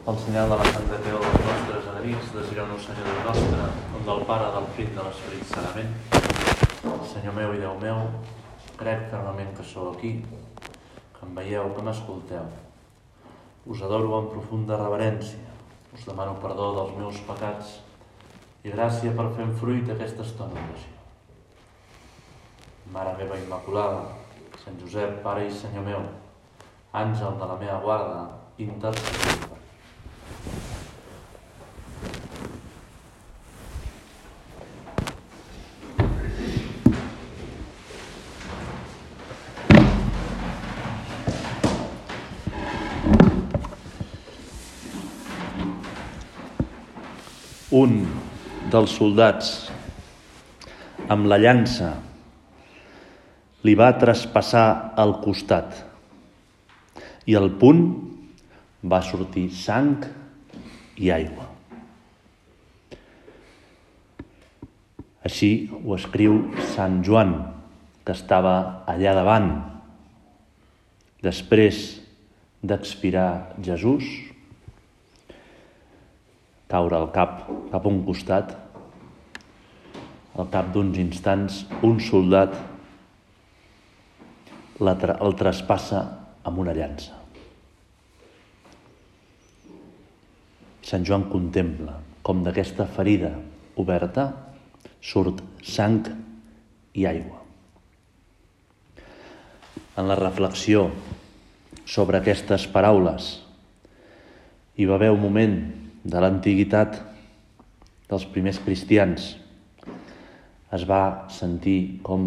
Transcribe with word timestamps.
Pel 0.00 0.16
senyal 0.16 0.48
de 0.48 0.56
la 0.56 0.64
Santa 0.64 0.96
Creu 1.04 1.18
dels 1.20 1.42
nostres 1.44 1.88
enemics, 1.90 2.28
desireu-nos, 2.32 2.84
Senyor 2.88 3.04
Déu 3.04 3.18
nostre, 3.26 3.64
en 3.98 4.06
del 4.06 4.22
Pare, 4.24 4.46
del 4.54 4.68
Fill, 4.72 4.94
de 4.96 5.02
l'Esperit 5.04 5.50
Sanament. 5.50 5.90
Senyor 7.10 7.34
meu 7.36 7.52
i 7.52 7.60
Déu 7.60 7.74
meu, 7.82 8.00
crec 8.80 9.02
fermament 9.10 9.50
que 9.58 9.66
sou 9.72 9.90
aquí, 9.90 10.12
que 11.18 11.26
em 11.26 11.34
veieu, 11.36 11.68
que 11.76 11.84
m'escolteu. 11.84 12.46
Us 13.68 13.82
adoro 13.84 14.14
amb 14.16 14.32
profunda 14.32 14.78
reverència. 14.80 15.52
Us 15.92 16.08
demano 16.08 16.38
perdó 16.40 16.70
dels 16.78 16.96
meus 16.96 17.20
pecats 17.28 17.76
i 18.64 18.72
gràcia 18.72 19.12
per 19.20 19.28
fer 19.36 19.50
fruit 19.60 19.92
aquesta 19.92 20.24
estona 20.24 20.56
d'oració. 20.56 20.96
Mare 22.96 23.12
meva 23.20 23.36
Immaculada, 23.44 24.08
Sant 24.64 24.80
Josep, 24.80 25.20
Pare 25.28 25.44
i 25.44 25.52
Senyor 25.60 25.84
meu, 25.92 26.08
àngel 27.04 27.36
de 27.36 27.52
la 27.52 27.60
meva 27.60 27.78
guarda, 27.84 28.26
intercediu 28.64 29.39
Un 47.80 47.92
dels 48.72 48.92
soldats 48.98 49.50
amb 51.14 51.28
la 51.30 51.38
llança 51.40 51.94
li 53.64 53.72
va 53.78 53.92
traspassar 54.00 54.64
el 55.00 55.14
costat 55.22 55.78
i 57.30 57.36
al 57.38 57.48
punt 57.62 57.84
va 58.94 59.00
sortir 59.06 59.46
sang 59.54 59.94
i 61.00 61.12
aigua. 61.14 61.46
Així 65.30 65.52
ho 65.80 65.94
escriu 65.96 66.40
Sant 66.74 67.00
Joan, 67.06 67.36
que 68.04 68.16
estava 68.16 68.56
allà 68.90 69.14
davant. 69.16 69.50
Després 71.24 72.00
d'expirar 72.60 73.54
Jesús, 73.64 74.04
caure 76.70 76.98
el 76.98 77.10
cap 77.14 77.46
cap 77.70 77.86
a 77.86 77.90
un 77.90 78.02
costat, 78.06 78.52
al 80.38 80.48
cap 80.50 80.70
d'uns 80.74 80.98
instants, 81.02 81.64
un 81.86 81.98
soldat 82.02 82.54
la 84.80 84.94
el 85.12 85.34
traspassa 85.36 86.04
amb 86.48 86.62
una 86.62 86.72
llança. 86.72 87.18
Sant 90.90 91.04
Joan 91.06 91.28
contempla 91.30 91.98
com 92.26 92.40
d'aquesta 92.42 92.86
ferida 92.88 93.34
oberta 93.78 94.30
surt 95.04 95.42
sang 95.62 96.00
i 96.96 97.06
aigua. 97.06 97.38
En 100.00 100.08
la 100.08 100.16
reflexió 100.18 100.88
sobre 101.84 102.18
aquestes 102.18 102.66
paraules 102.72 103.30
hi 104.80 104.88
va 104.88 104.96
haver 104.96 105.10
un 105.12 105.20
moment 105.20 105.56
de 106.04 106.20
l'antiguitat 106.22 106.96
dels 108.10 108.24
primers 108.32 108.58
cristians 108.64 109.34
es 110.74 110.84
va 110.86 111.28
sentir 111.32 112.00
com 112.06 112.26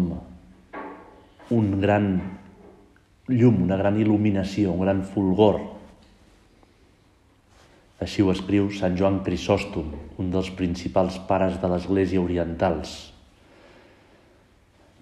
un 1.54 1.70
gran 1.80 2.08
llum, 3.28 3.62
una 3.64 3.78
gran 3.80 3.96
il·luminació, 4.00 4.72
un 4.72 4.84
gran 4.84 5.00
fulgor. 5.08 5.60
Així 8.04 8.22
ho 8.22 8.30
escriu 8.32 8.68
Sant 8.74 8.98
Joan 9.00 9.22
Crisòstom, 9.24 9.90
un 10.20 10.30
dels 10.32 10.50
principals 10.56 11.16
pares 11.28 11.56
de 11.62 11.70
l'Església 11.72 12.20
Orientals. 12.20 12.94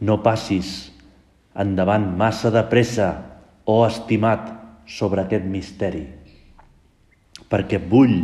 No 0.02 0.20
passis 0.22 0.92
endavant 1.58 2.12
massa 2.18 2.50
de 2.54 2.62
pressa, 2.70 3.10
o 3.66 3.82
oh 3.82 3.86
estimat, 3.86 4.48
sobre 4.86 5.22
aquest 5.22 5.44
misteri, 5.46 6.06
perquè 7.52 7.76
vull 7.76 8.16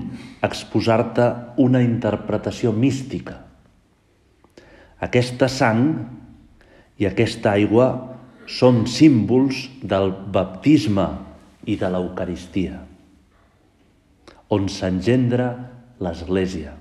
exposar-te 0.45 1.27
una 1.61 1.83
interpretació 1.85 2.73
mística. 2.73 3.37
Aquesta 5.05 5.51
sang 5.53 5.83
i 6.99 7.07
aquesta 7.07 7.53
aigua 7.53 7.89
són 8.49 8.87
símbols 8.89 9.67
del 9.85 10.11
baptisme 10.33 11.07
i 11.69 11.77
de 11.77 11.91
l'Eucaristia, 11.93 12.79
on 14.49 14.71
s'engendra 14.73 15.51
l'Església, 16.01 16.73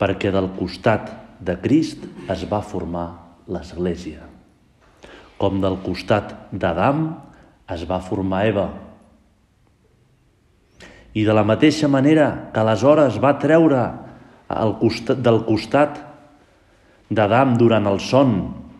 perquè 0.00 0.32
del 0.32 0.48
costat 0.56 1.10
de 1.44 1.58
Crist 1.60 2.06
es 2.32 2.46
va 2.48 2.62
formar 2.64 3.08
l'Església, 3.52 4.24
com 5.36 5.60
del 5.60 5.76
costat 5.84 6.32
d'Adam 6.54 7.04
es 7.76 7.84
va 7.90 8.00
formar 8.00 8.46
Eva, 8.48 8.66
i 11.14 11.24
de 11.26 11.34
la 11.36 11.44
mateixa 11.44 11.88
manera 11.92 12.50
que 12.52 12.60
aleshores 12.62 13.18
va 13.20 13.36
treure 13.40 13.82
el 14.52 14.74
costat, 14.80 15.20
del 15.20 15.42
costat 15.46 16.00
d'Adam 17.12 17.56
durant 17.60 17.86
el 17.88 18.00
son, 18.00 18.34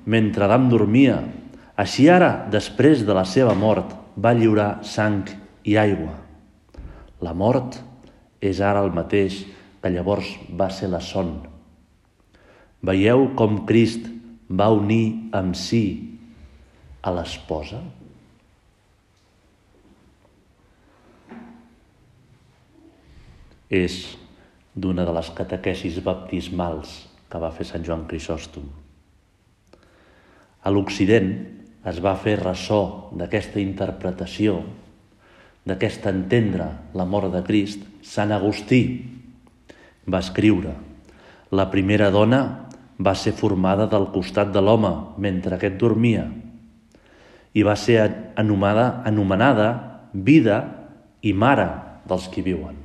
mentre 0.09 0.47
Adam 0.47 0.69
dormia, 0.73 1.21
així 1.77 2.09
ara, 2.09 2.49
després 2.53 3.05
de 3.07 3.17
la 3.17 3.25
seva 3.29 3.55
mort, 3.55 3.93
va 4.17 4.35
lliurar 4.37 4.83
sang 4.85 5.25
i 5.65 5.77
aigua. 5.81 6.15
La 7.23 7.33
mort 7.37 7.79
és 8.43 8.61
ara 8.61 8.83
el 8.85 8.93
mateix 8.93 9.43
que 9.83 9.91
llavors 9.93 10.29
va 10.59 10.69
ser 10.71 10.91
la 10.93 11.01
son. 11.01 11.37
Veieu 12.83 13.29
com 13.39 13.63
Crist 13.67 14.09
va 14.51 14.73
unir 14.75 15.31
amb 15.39 15.57
si 15.59 15.83
a 17.03 17.13
l'esposa? 17.15 17.81
És 23.73 23.97
d'una 24.77 25.07
de 25.09 25.15
les 25.17 25.33
catequesis 25.37 25.99
baptismals 26.05 26.93
que 27.33 27.41
va 27.41 27.53
fer 27.57 27.67
Sant 27.69 27.85
Joan 27.87 28.05
Crisòstom. 28.11 28.69
A 30.63 30.71
l'Occident 30.71 31.33
es 31.89 31.99
va 32.05 32.15
fer 32.21 32.37
ressò 32.39 33.11
d'aquesta 33.17 33.61
interpretació, 33.65 34.61
d'aquest 35.67 36.07
entendre 36.11 36.69
la 36.95 37.09
mort 37.09 37.33
de 37.33 37.43
Crist, 37.47 37.83
Sant 38.03 38.33
Agustí 38.35 38.83
va 40.11 40.21
escriure 40.21 40.75
la 41.53 41.69
primera 41.71 42.09
dona 42.11 42.69
va 42.97 43.13
ser 43.19 43.35
formada 43.37 43.87
del 43.93 44.07
costat 44.15 44.53
de 44.55 44.61
l'home 44.65 44.93
mentre 45.21 45.59
aquest 45.59 45.77
dormia 45.81 46.25
i 47.53 47.65
va 47.67 47.75
ser 47.77 47.99
anomenada, 48.41 49.03
anomenada 49.05 49.69
vida 50.13 50.63
i 51.21 51.35
mare 51.37 51.69
dels 52.09 52.31
qui 52.33 52.45
viuen. 52.47 52.82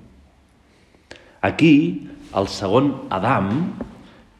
Aquí, 1.42 2.10
el 2.36 2.50
segon 2.52 2.94
Adam 3.14 3.52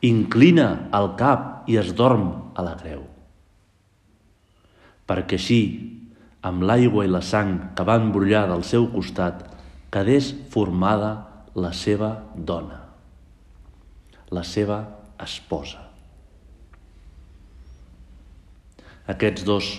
inclina 0.06 0.90
el 0.98 1.14
cap 1.20 1.70
i 1.70 1.78
es 1.82 1.94
dorm 1.98 2.30
a 2.58 2.66
la 2.66 2.76
creu. 2.80 3.04
Perquè 5.08 5.38
així, 5.40 5.62
amb 6.48 6.66
l'aigua 6.68 7.06
i 7.06 7.12
la 7.12 7.24
sang 7.24 7.74
que 7.76 7.86
van 7.88 8.12
brollar 8.14 8.46
del 8.50 8.64
seu 8.68 8.88
costat, 8.92 9.46
quedés 9.94 10.34
formada 10.54 11.12
la 11.56 11.72
seva 11.74 12.12
dona, 12.36 12.82
la 14.32 14.44
seva 14.44 14.82
esposa. 15.24 15.84
Aquests 19.08 19.46
dos 19.48 19.78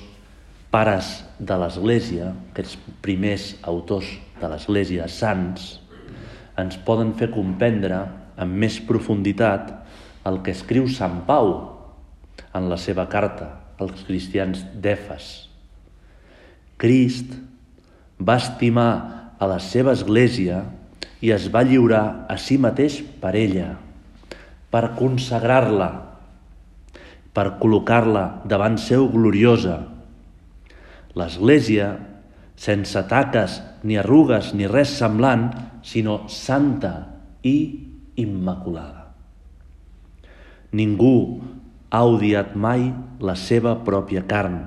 pares 0.72 1.18
de 1.38 1.56
l'Església, 1.60 2.32
aquests 2.52 2.78
primers 3.04 3.52
autors 3.68 4.08
de 4.40 4.48
l'Església, 4.48 5.06
sants, 5.12 5.76
ens 6.58 6.78
poden 6.84 7.14
fer 7.18 7.30
comprendre 7.32 8.00
amb 8.38 8.58
més 8.62 8.78
profunditat 8.86 9.70
el 10.28 10.40
que 10.44 10.54
escriu 10.54 10.88
Sant 10.90 11.22
Pau 11.28 11.52
en 12.54 12.68
la 12.70 12.78
seva 12.80 13.06
carta 13.10 13.52
als 13.78 14.02
cristians 14.06 14.64
d'Efes. 14.74 15.28
Crist 16.78 17.34
va 18.18 18.38
estimar 18.38 18.90
a 19.38 19.46
la 19.46 19.58
seva 19.62 19.94
església 19.94 20.64
i 21.22 21.30
es 21.34 21.48
va 21.54 21.64
lliurar 21.66 22.26
a 22.30 22.36
si 22.38 22.58
mateix 22.58 23.00
per 23.22 23.34
ella, 23.38 23.72
per 24.70 24.94
consagrar-la, 24.98 25.88
per 27.34 27.46
col·locar-la 27.62 28.24
davant 28.50 28.78
seu 28.82 29.08
gloriosa. 29.10 29.80
L'església 31.18 31.92
sense 32.58 33.02
taques 33.10 33.60
ni 33.86 33.98
arrugues 33.98 34.52
ni 34.58 34.66
res 34.70 34.90
semblant, 34.98 35.48
sinó 35.88 36.26
santa 36.28 36.92
i 37.42 37.56
immaculada. 38.20 39.08
Ningú 40.72 41.40
ha 41.88 42.02
odiat 42.04 42.52
mai 42.52 42.90
la 43.24 43.34
seva 43.40 43.78
pròpia 43.86 44.26
carn, 44.28 44.60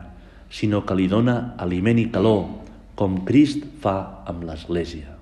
sinó 0.50 0.82
que 0.82 0.98
li 0.98 1.06
dona 1.12 1.54
aliment 1.62 2.02
i 2.02 2.10
calor, 2.10 2.48
com 2.98 3.22
Crist 3.28 3.64
fa 3.84 4.26
amb 4.30 4.48
l'Església. 4.50 5.14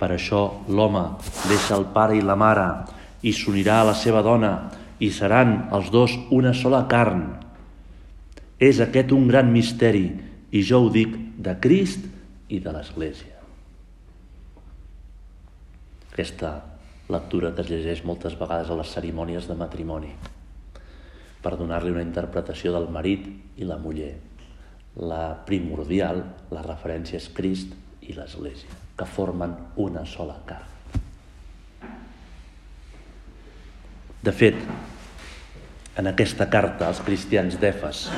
Per 0.00 0.10
això 0.10 0.42
l'home 0.68 1.04
deixa 1.46 1.76
el 1.76 1.86
pare 1.94 2.16
i 2.18 2.24
la 2.24 2.36
mare 2.38 2.66
i 3.22 3.32
s'unirà 3.36 3.80
a 3.82 3.88
la 3.92 3.96
seva 3.96 4.24
dona 4.26 4.52
i 4.98 5.10
seran 5.14 5.68
els 5.76 5.90
dos 5.94 6.16
una 6.34 6.52
sola 6.56 6.86
carn. 6.90 7.26
És 8.58 8.80
aquest 8.82 9.12
un 9.16 9.28
gran 9.28 9.52
misteri 9.52 10.06
i 10.50 10.62
jo 10.66 10.82
ho 10.84 10.90
dic 10.92 11.14
de 11.38 11.54
Crist 11.62 12.08
i 12.48 12.58
de 12.58 12.72
l'Església. 12.74 13.29
Aquesta 16.20 16.50
lectura 17.08 17.54
que 17.56 17.62
es 17.64 17.70
llegeix 17.72 18.02
moltes 18.04 18.34
vegades 18.36 18.68
a 18.68 18.74
les 18.76 18.90
cerimònies 18.92 19.46
de 19.48 19.54
matrimoni 19.56 20.10
per 21.40 21.54
donar-li 21.56 21.94
una 21.94 22.02
interpretació 22.04 22.74
del 22.74 22.90
marit 22.92 23.24
i 23.56 23.64
la 23.64 23.78
muller. 23.80 24.10
La 25.00 25.32
primordial, 25.48 26.20
la 26.52 26.66
referència 26.66 27.16
és 27.16 27.30
Crist 27.32 27.72
i 28.04 28.12
l'Església, 28.12 28.68
que 29.00 29.08
formen 29.08 29.56
una 29.80 30.04
sola 30.04 30.36
carn. 30.44 30.68
De 34.20 34.36
fet, 34.36 34.60
en 35.96 36.12
aquesta 36.12 36.50
carta 36.52 36.90
als 36.92 37.00
cristians 37.08 37.56
d'Efes 37.64 38.10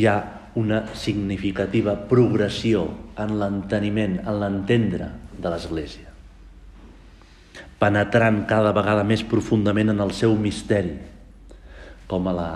hi 0.00 0.08
ha 0.08 0.18
una 0.56 0.86
significativa 0.96 1.98
progressió 2.08 2.88
en 3.20 3.36
l'enteniment, 3.36 4.22
en 4.24 4.40
l'entendre 4.40 5.12
de 5.36 5.50
l'Església 5.52 6.08
penetrant 7.78 8.42
cada 8.50 8.72
vegada 8.74 9.04
més 9.06 9.22
profundament 9.22 9.92
en 9.92 10.02
el 10.02 10.10
seu 10.16 10.34
misteri, 10.34 10.96
com 12.10 12.26
a 12.26 12.34
la 12.34 12.50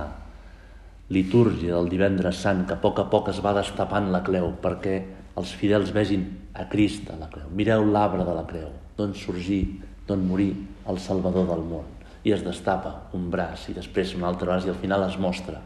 litúrgia 1.13 1.77
del 1.77 1.91
divendres 1.93 2.41
sant, 2.43 2.65
que 2.67 2.75
a 2.75 2.81
poc 2.83 2.99
a 2.99 3.09
poc 3.13 3.31
es 3.31 3.43
va 3.45 3.55
destapant 3.55 4.11
la 4.11 4.23
creu 4.27 4.51
perquè 4.63 4.97
els 5.39 5.53
fidels 5.57 5.93
vegin 5.95 6.25
a 6.59 6.67
Crist 6.73 7.11
a 7.13 7.19
la 7.21 7.29
creu. 7.33 7.51
Mireu 7.55 7.85
l'arbre 7.89 8.25
de 8.27 8.35
la 8.37 8.47
creu, 8.49 8.71
d'on 8.97 9.13
sorgir, 9.17 9.63
d'on 10.09 10.25
morir 10.27 10.53
el 10.89 10.99
Salvador 11.01 11.47
del 11.49 11.63
món. 11.69 11.87
I 12.25 12.35
es 12.35 12.43
destapa 12.45 13.13
un 13.17 13.29
braç 13.31 13.69
i 13.71 13.77
després 13.77 14.17
un 14.17 14.27
altre 14.27 14.49
braç 14.49 14.67
i 14.67 14.73
al 14.73 14.81
final 14.81 15.07
es 15.07 15.19
mostra. 15.21 15.61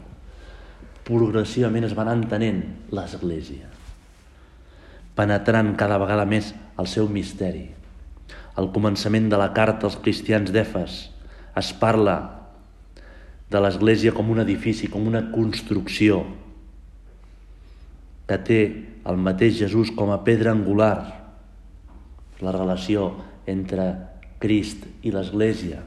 Progressivament 1.07 1.87
es 1.87 1.95
van 1.97 2.11
entenent 2.11 2.61
l'Església, 2.91 3.69
penetrant 5.15 5.73
cada 5.79 5.97
vegada 6.01 6.27
més 6.29 6.51
el 6.77 6.89
seu 6.91 7.07
misteri, 7.09 7.76
al 8.57 8.71
començament 8.73 9.29
de 9.29 9.37
la 9.37 9.51
carta 9.53 9.85
als 9.85 9.99
cristians 10.01 10.49
d'Efes 10.53 10.97
es 11.61 11.69
parla 11.77 12.17
de 13.49 13.61
l'Església 13.61 14.11
com 14.11 14.31
un 14.33 14.41
edifici, 14.43 14.89
com 14.91 15.05
una 15.07 15.27
construcció 15.31 16.23
que 18.27 18.37
té 18.43 18.61
el 19.07 19.21
mateix 19.23 19.61
Jesús 19.61 19.93
com 19.95 20.11
a 20.11 20.19
pedra 20.25 20.51
angular. 20.51 20.97
La 22.43 22.51
relació 22.51 23.11
entre 23.47 23.85
Crist 24.41 24.83
i 25.07 25.13
l'Església 25.13 25.79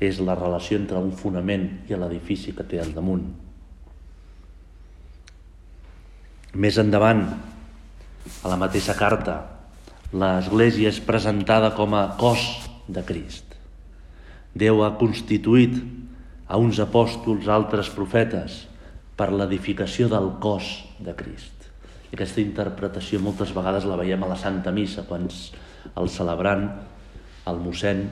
és 0.00 0.22
la 0.24 0.36
relació 0.38 0.78
entre 0.80 1.02
un 1.02 1.12
fonament 1.12 1.66
i 1.90 1.98
l'edifici 1.98 2.54
que 2.56 2.64
té 2.64 2.80
al 2.80 2.94
damunt. 2.96 3.26
Més 6.56 6.78
endavant, 6.80 7.26
a 8.42 8.48
la 8.48 8.56
mateixa 8.56 8.96
carta, 8.96 9.55
l'Església 10.16 10.88
és 10.88 10.98
presentada 11.04 11.72
com 11.76 11.92
a 11.96 12.06
cos 12.16 12.42
de 12.88 13.02
Crist. 13.04 13.56
Déu 14.56 14.80
ha 14.84 14.94
constituït 14.96 15.74
a 16.48 16.56
uns 16.62 16.78
apòstols, 16.80 17.48
altres 17.52 17.90
profetes, 17.92 18.62
per 19.16 19.28
l'edificació 19.32 20.08
del 20.12 20.30
cos 20.40 20.70
de 21.02 21.12
Crist. 21.18 21.66
I 22.12 22.16
aquesta 22.16 22.40
interpretació 22.40 23.20
moltes 23.20 23.52
vegades 23.56 23.84
la 23.88 23.98
veiem 24.00 24.22
a 24.24 24.30
la 24.30 24.38
Santa 24.40 24.72
Missa, 24.72 25.04
quan 25.08 25.26
el 25.26 26.08
celebrant, 26.12 26.70
el 27.50 27.60
mossèn, 27.60 28.06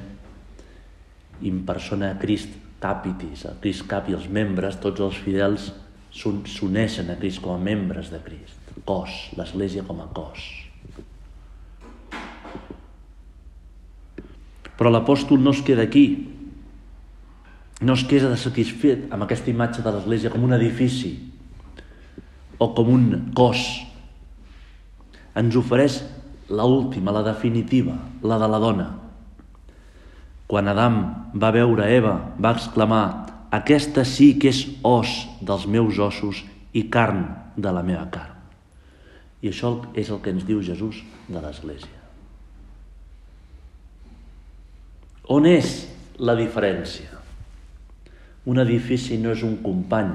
impersona 1.44 2.12
a 2.12 2.18
Crist 2.20 2.52
capitis, 2.82 3.46
a 3.48 3.54
Crist 3.62 3.86
capi, 3.88 4.16
els 4.18 4.28
membres, 4.28 4.76
tots 4.82 5.00
els 5.00 5.22
fidels 5.24 5.70
s'uneixen 6.14 7.08
a 7.10 7.16
Crist 7.22 7.40
com 7.42 7.56
a 7.56 7.62
membres 7.62 8.12
de 8.12 8.20
Crist. 8.26 8.60
Cos, 8.84 9.32
l'Església 9.38 9.86
com 9.88 10.04
a 10.04 10.10
cos. 10.12 10.63
Però 14.78 14.90
l'apòstol 14.90 15.42
no 15.42 15.52
es 15.54 15.62
queda 15.62 15.84
aquí. 15.86 16.06
No 17.84 17.94
es 17.94 18.04
queda 18.08 18.34
satisfet 18.38 19.08
amb 19.12 19.26
aquesta 19.26 19.50
imatge 19.52 19.82
de 19.84 19.92
l'Església 19.92 20.32
com 20.32 20.44
un 20.46 20.56
edifici 20.56 21.14
o 22.58 22.70
com 22.74 22.90
un 22.94 23.06
cos. 23.36 23.62
Ens 25.34 25.56
ofereix 25.58 26.00
la 26.54 26.64
última, 26.64 27.12
la 27.12 27.24
definitiva, 27.26 27.96
la 28.22 28.38
de 28.38 28.48
la 28.50 28.60
dona. 28.62 28.88
Quan 30.46 30.68
Adam 30.68 30.98
va 31.34 31.50
veure 31.54 31.88
Eva, 31.90 32.14
va 32.38 32.52
exclamar 32.54 33.04
aquesta 33.54 34.04
sí 34.04 34.34
que 34.38 34.52
és 34.52 34.64
os 34.84 35.16
dels 35.40 35.66
meus 35.70 35.98
ossos 35.98 36.44
i 36.74 36.86
carn 36.90 37.26
de 37.56 37.72
la 37.72 37.82
meva 37.86 38.06
carn. 38.12 38.32
I 39.42 39.52
això 39.52 39.76
és 39.94 40.10
el 40.10 40.22
que 40.24 40.34
ens 40.34 40.46
diu 40.48 40.62
Jesús 40.64 41.02
de 41.28 41.40
l'Església. 41.40 42.03
On 45.32 45.46
és 45.48 45.86
la 46.20 46.34
diferència? 46.36 47.08
Un 48.44 48.60
edifici 48.60 49.16
no 49.16 49.32
és 49.32 49.42
un 49.46 49.56
company, 49.64 50.10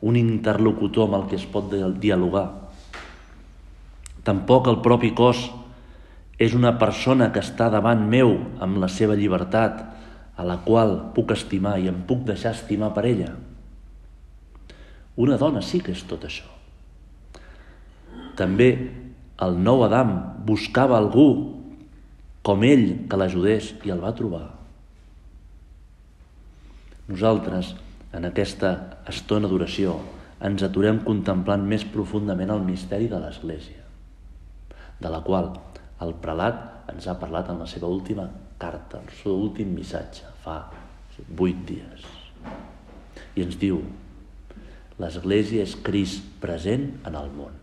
un 0.00 0.16
interlocutor 0.16 1.04
amb 1.04 1.18
el 1.18 1.26
que 1.28 1.36
es 1.36 1.44
pot 1.44 1.68
dialogar. 2.00 2.46
Tampoc 4.24 4.70
el 4.72 4.80
propi 4.80 5.12
cos 5.12 5.50
és 6.40 6.56
una 6.56 6.72
persona 6.80 7.28
que 7.34 7.42
està 7.44 7.68
davant 7.70 8.06
meu 8.08 8.38
amb 8.64 8.80
la 8.80 8.88
seva 8.88 9.18
llibertat, 9.18 9.84
a 10.32 10.44
la 10.48 10.56
qual 10.64 10.96
puc 11.12 11.34
estimar 11.36 11.76
i 11.78 11.90
em 11.92 12.00
puc 12.08 12.24
deixar 12.24 12.54
estimar 12.56 12.94
per 12.96 13.04
ella. 13.04 13.34
Una 15.20 15.36
dona 15.36 15.60
sí 15.60 15.82
que 15.84 15.92
és 15.92 16.06
tot 16.08 16.24
això. 16.24 16.48
També 18.38 18.70
el 19.44 19.58
nou 19.60 19.84
Adam 19.84 20.14
buscava 20.46 20.96
algú 20.96 21.51
com 22.42 22.64
ell 22.66 22.86
que 23.08 23.18
l'ajudés 23.18 23.70
i 23.86 23.92
el 23.94 24.02
va 24.02 24.14
trobar. 24.18 24.44
Nosaltres, 27.06 27.72
en 28.14 28.26
aquesta 28.28 28.72
estona 29.10 29.50
d'oració, 29.50 29.94
ens 30.42 30.64
aturem 30.66 31.00
contemplant 31.06 31.62
més 31.70 31.84
profundament 31.94 32.50
el 32.50 32.64
misteri 32.66 33.06
de 33.10 33.20
l'Església, 33.22 33.84
de 35.02 35.12
la 35.12 35.22
qual 35.22 35.52
el 36.02 36.16
prelat 36.22 36.90
ens 36.90 37.06
ha 37.06 37.18
parlat 37.20 37.52
en 37.52 37.62
la 37.62 37.68
seva 37.70 37.86
última 37.86 38.26
carta, 38.58 38.98
el 38.98 39.14
seu 39.22 39.38
últim 39.38 39.70
missatge, 39.76 40.26
fa 40.42 40.58
vuit 41.38 41.62
dies. 41.68 42.06
I 43.38 43.46
ens 43.46 43.58
diu, 43.60 43.78
l'Església 44.98 45.62
és 45.62 45.78
Crist 45.86 46.26
present 46.42 46.90
en 47.06 47.18
el 47.18 47.30
món. 47.38 47.61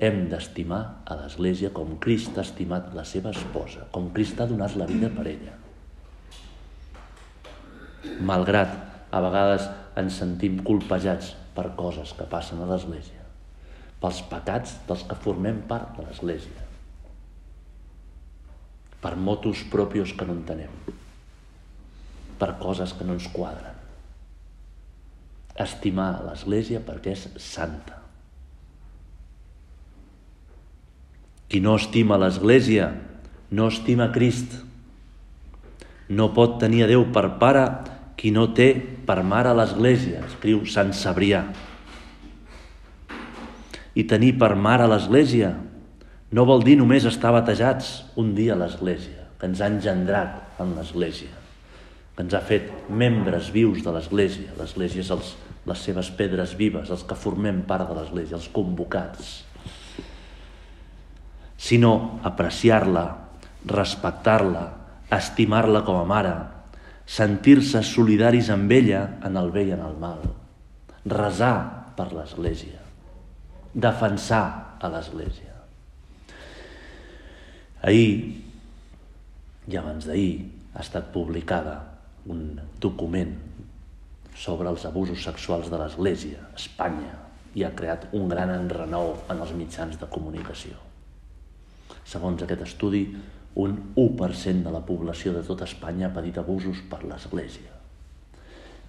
Hem 0.00 0.22
d'estimar 0.32 0.80
a 1.04 1.16
l'Església 1.18 1.68
com 1.76 1.98
Crist 2.00 2.38
ha 2.38 2.44
estimat 2.46 2.94
la 2.96 3.02
seva 3.04 3.34
esposa, 3.36 3.84
com 3.92 4.06
Crist 4.16 4.38
ha 4.40 4.46
donat 4.48 4.78
la 4.80 4.86
vida 4.88 5.10
per 5.12 5.26
ella. 5.28 5.56
Malgrat 8.24 8.72
a 9.12 9.20
vegades 9.20 9.66
ens 10.00 10.16
sentim 10.22 10.62
colpejats 10.64 11.34
per 11.52 11.74
coses 11.76 12.14
que 12.16 12.24
passen 12.32 12.64
a 12.64 12.70
l'Església, 12.70 13.26
pels 14.00 14.22
pecats 14.32 14.78
dels 14.88 15.04
que 15.04 15.20
formem 15.20 15.60
part 15.68 15.92
de 15.98 16.08
l'Església, 16.08 16.64
per 19.04 19.16
motus 19.20 19.66
propios 19.68 20.16
que 20.16 20.24
no 20.24 20.40
entenem, 20.40 20.72
per 22.40 22.54
coses 22.62 22.96
que 22.96 23.04
no 23.04 23.20
ens 23.20 23.28
quadren. 23.36 23.76
Estimar 25.60 26.12
l'Església 26.24 26.80
perquè 26.80 27.12
és 27.12 27.28
santa, 27.44 28.00
Qui 31.50 31.58
no 31.58 31.74
estima 31.74 32.18
l'Església 32.20 32.92
no 33.50 33.66
estima 33.66 34.10
Crist. 34.14 34.52
No 36.10 36.28
pot 36.34 36.60
tenir 36.62 36.84
a 36.84 36.90
Déu 36.90 37.08
per 37.14 37.26
pare 37.42 37.64
qui 38.20 38.30
no 38.30 38.50
té 38.54 38.68
per 39.06 39.22
mare 39.26 39.50
l'Església, 39.56 40.22
escriu 40.28 40.62
Sant 40.68 40.92
Sabrià. 40.94 41.42
I 43.98 44.06
tenir 44.06 44.36
per 44.38 44.52
mare 44.54 44.86
l'Església 44.90 45.50
no 46.30 46.46
vol 46.46 46.62
dir 46.62 46.76
només 46.78 47.08
estar 47.08 47.32
batejats 47.34 47.90
un 48.20 48.34
dia 48.36 48.54
a 48.54 48.60
l'Església, 48.60 49.26
que 49.40 49.50
ens 49.50 49.58
ha 49.58 49.70
engendrat 49.72 50.62
en 50.62 50.76
l'Església, 50.76 51.34
que 52.14 52.22
ens 52.22 52.36
ha 52.36 52.44
fet 52.46 52.70
membres 52.86 53.50
vius 53.50 53.82
de 53.82 53.90
l'Església. 53.96 54.54
L'Església 54.60 55.02
és 55.02 55.10
els, 55.16 55.34
les 55.66 55.86
seves 55.88 56.14
pedres 56.14 56.54
vives, 56.54 56.92
els 56.94 57.02
que 57.02 57.18
formem 57.18 57.64
part 57.66 57.90
de 57.90 57.98
l'Església, 57.98 58.38
els 58.38 58.52
convocats 58.54 59.49
sinó 61.60 62.20
apreciar-la, 62.24 63.04
respectar-la, 63.68 64.64
estimar-la 65.12 65.84
com 65.84 66.00
a 66.00 66.06
mare, 66.08 66.32
sentir-se 67.04 67.82
solidaris 67.84 68.48
amb 68.54 68.72
ella 68.72 69.02
en 69.26 69.36
el 69.36 69.52
bé 69.52 69.66
i 69.68 69.74
en 69.76 69.84
el 69.84 69.98
mal, 70.00 70.24
resar 71.04 71.92
per 71.98 72.08
l'Església, 72.14 72.80
defensar 73.74 74.44
a 74.80 74.88
l'Església. 74.88 75.52
Ahir, 77.84 78.40
i 79.68 79.76
abans 79.76 80.08
d'ahir, 80.08 80.34
ha 80.74 80.80
estat 80.84 81.10
publicada 81.12 81.76
un 82.30 82.60
document 82.80 83.34
sobre 84.36 84.70
els 84.70 84.86
abusos 84.88 85.24
sexuals 85.26 85.68
de 85.68 85.80
l'Església 85.80 86.44
a 86.46 86.54
Espanya 86.56 87.16
i 87.58 87.66
ha 87.66 87.74
creat 87.76 88.06
un 88.16 88.30
gran 88.30 88.52
enrenou 88.54 89.18
en 89.28 89.42
els 89.42 89.52
mitjans 89.56 89.98
de 90.00 90.08
comunicació. 90.08 90.89
Segons 92.10 92.42
aquest 92.42 92.64
estudi, 92.66 93.04
un 93.62 93.76
1% 93.94 94.66
de 94.66 94.72
la 94.74 94.82
població 94.86 95.32
de 95.34 95.42
tota 95.46 95.66
Espanya 95.68 96.08
ha 96.08 96.14
patit 96.14 96.38
abusos 96.42 96.82
per 96.90 97.02
l'Església. 97.04 97.76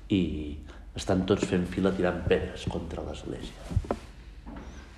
I 0.09 0.21
estan 0.97 1.25
tots 1.29 1.45
fent 1.49 1.67
fila 1.71 1.93
tirant 1.95 2.21
pedres 2.27 2.65
contra 2.71 3.05
l'Església. 3.05 3.89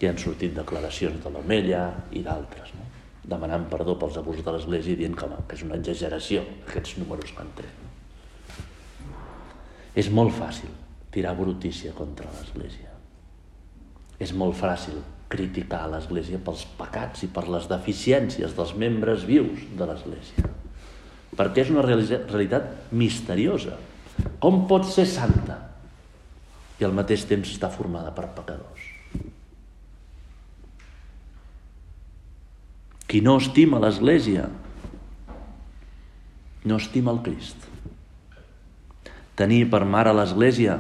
I 0.04 0.10
han 0.10 0.20
sortit 0.20 0.56
declaracions 0.56 1.22
de 1.24 1.32
l'Omella 1.32 1.84
i 2.12 2.24
d'altres, 2.26 2.74
no? 2.76 2.90
demanant 3.24 3.70
perdó 3.72 3.96
pels 4.00 4.18
abusos 4.20 4.44
de 4.44 4.52
l'Església 4.52 4.96
i 4.96 5.00
dient 5.00 5.16
que, 5.16 5.30
que 5.48 5.56
és 5.56 5.64
una 5.64 5.78
exageració 5.80 6.44
aquests 6.68 6.98
números 7.00 7.32
que 7.32 7.44
han 7.44 7.54
tret. 7.56 7.78
És 9.96 10.10
molt 10.12 10.34
fàcil 10.36 10.72
tirar 11.14 11.36
brutícia 11.38 11.94
contra 11.96 12.32
l'Església. 12.34 12.92
És 14.20 14.34
molt 14.36 14.58
fàcil 14.60 15.00
criticar 15.34 15.88
l'Església 15.90 16.40
pels 16.46 16.64
pecats 16.78 17.26
i 17.26 17.30
per 17.34 17.48
les 17.50 17.66
deficiències 17.72 18.54
dels 18.54 18.74
membres 18.78 19.26
vius 19.26 19.66
de 19.74 19.90
l'Església. 19.90 20.46
Perquè 21.34 21.66
és 21.66 21.74
una 21.74 21.84
realitat 21.86 22.94
misteriosa. 22.94 23.80
Com 24.40 24.68
pot 24.70 24.86
ser 24.86 25.08
santa 25.10 25.58
i 26.78 26.86
al 26.86 26.94
mateix 26.94 27.26
temps 27.26 27.50
està 27.50 27.72
formada 27.74 28.14
per 28.14 28.30
pecadors? 28.38 28.92
Qui 33.10 33.22
no 33.26 33.40
estima 33.42 33.82
l'Església 33.82 34.46
no 36.64 36.78
estima 36.80 37.12
el 37.12 37.22
Crist. 37.26 37.68
Tenir 39.36 39.66
per 39.72 39.84
mare 39.90 40.14
l'Església 40.16 40.78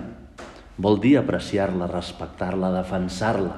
vol 0.77 0.99
dir 1.01 1.17
apreciar-la, 1.19 1.89
respectar-la, 1.91 2.71
defensar-la. 2.77 3.57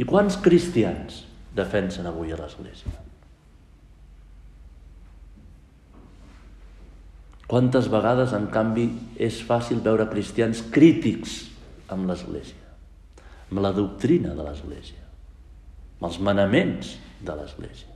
I 0.00 0.04
quants 0.08 0.38
cristians 0.40 1.24
defensen 1.52 2.06
avui 2.08 2.32
a 2.32 2.38
l'Església? 2.38 2.92
Quantes 7.50 7.88
vegades, 7.90 8.32
en 8.36 8.46
canvi, 8.54 8.86
és 9.18 9.40
fàcil 9.44 9.82
veure 9.84 10.06
cristians 10.12 10.62
crítics 10.72 11.34
amb 11.90 12.06
l'Església, 12.08 12.68
amb 13.50 13.60
la 13.64 13.72
doctrina 13.76 14.36
de 14.38 14.46
l'Església, 14.46 15.02
amb 15.98 16.06
els 16.08 16.20
manaments 16.30 16.92
de 17.26 17.36
l'Església, 17.40 17.90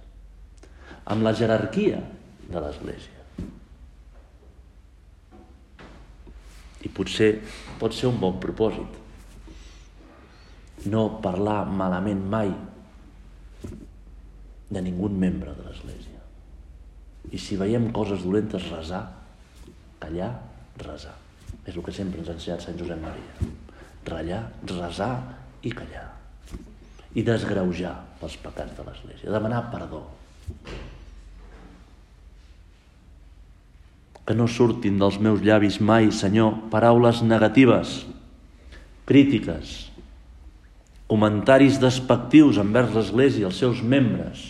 amb 1.14 1.22
la 1.24 1.32
jerarquia 1.38 2.02
de 2.50 2.64
l'Església. 2.64 3.22
I 6.84 6.90
potser 6.92 7.30
pot 7.78 7.94
ser 7.96 8.10
un 8.10 8.18
bon 8.20 8.42
propòsit. 8.42 9.03
No 10.90 11.04
parlar 11.24 11.64
malament 11.64 12.22
mai 12.30 12.50
de 14.74 14.82
ningú 14.82 15.08
membre 15.08 15.54
de 15.56 15.66
l'Església. 15.66 16.20
I 17.32 17.40
si 17.40 17.56
veiem 17.60 17.90
coses 17.94 18.24
dolentes, 18.24 18.66
resar, 18.72 19.04
callar, 20.02 20.32
resar. 20.82 21.14
És 21.64 21.76
el 21.76 21.84
que 21.84 21.94
sempre 21.94 22.20
ens 22.20 22.28
ha 22.28 22.36
ensenyat 22.36 22.64
Sant 22.64 22.80
Josep 22.80 23.00
Maria. 23.00 23.50
Rellar, 24.08 24.42
resar 24.74 25.12
i 25.64 25.72
callar. 25.72 26.08
I 27.14 27.22
desgreujar 27.24 27.94
els 28.20 28.36
pecats 28.42 28.76
de 28.76 28.84
l'Església. 28.88 29.32
Demanar 29.32 29.68
perdó. 29.72 30.02
que 34.24 34.32
no 34.32 34.46
surtin 34.48 34.96
dels 35.00 35.18
meus 35.20 35.42
llavis 35.44 35.80
mai, 35.84 36.08
Senyor, 36.08 36.56
paraules 36.72 37.20
negatives, 37.22 38.06
crítiques, 39.04 39.90
comentaris 41.10 41.78
despectius 41.82 42.58
envers 42.62 42.94
l'Església 42.94 43.44
i 43.44 43.48
els 43.48 43.60
seus 43.60 43.82
membres, 43.82 44.44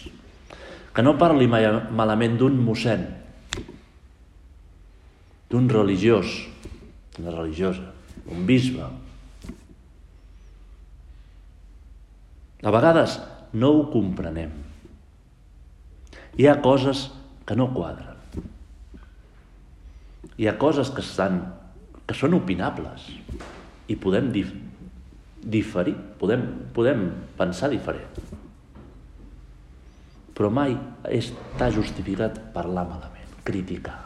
que 0.94 1.02
no 1.02 1.16
parli 1.18 1.48
mai 1.50 1.66
malament 1.90 2.38
d'un 2.38 2.56
mossèn, 2.62 3.04
d'un 5.50 5.68
religiós, 5.70 6.38
una 7.18 7.34
religiosa, 7.34 7.90
un 8.30 8.46
bisbe. 8.46 8.86
A 12.64 12.72
vegades 12.72 13.18
no 13.52 13.70
ho 13.74 13.86
comprenem. 13.92 14.54
Hi 16.38 16.48
ha 16.50 16.58
coses 16.64 17.08
que 17.46 17.54
no 17.58 17.68
quadren 17.74 18.14
hi 20.36 20.48
ha 20.48 20.56
coses 20.58 20.90
que, 20.90 21.02
estan, 21.04 21.38
que 22.06 22.16
són 22.18 22.34
opinables 22.34 23.06
i 23.90 23.96
podem 24.00 24.32
dif 24.34 24.50
diferir, 25.44 25.94
podem, 26.18 26.44
podem 26.74 27.06
pensar 27.38 27.70
diferent. 27.72 28.22
Però 30.34 30.50
mai 30.50 30.74
està 31.14 31.70
justificat 31.70 32.40
parlar 32.54 32.86
malament, 32.88 33.36
criticar. 33.46 34.00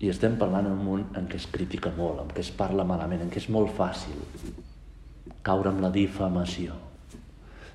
I 0.00 0.10
estem 0.12 0.36
parlant 0.36 0.68
en 0.68 0.76
un 0.76 0.84
món 0.84 1.04
en 1.16 1.28
què 1.28 1.38
es 1.40 1.48
critica 1.52 1.92
molt, 1.96 2.22
en 2.22 2.32
què 2.32 2.42
es 2.44 2.52
parla 2.52 2.84
malament, 2.88 3.24
en 3.24 3.32
què 3.32 3.40
és 3.40 3.50
molt 3.52 3.72
fàcil 3.76 4.18
caure 5.46 5.70
en 5.70 5.80
la 5.82 5.92
difamació. 5.94 6.74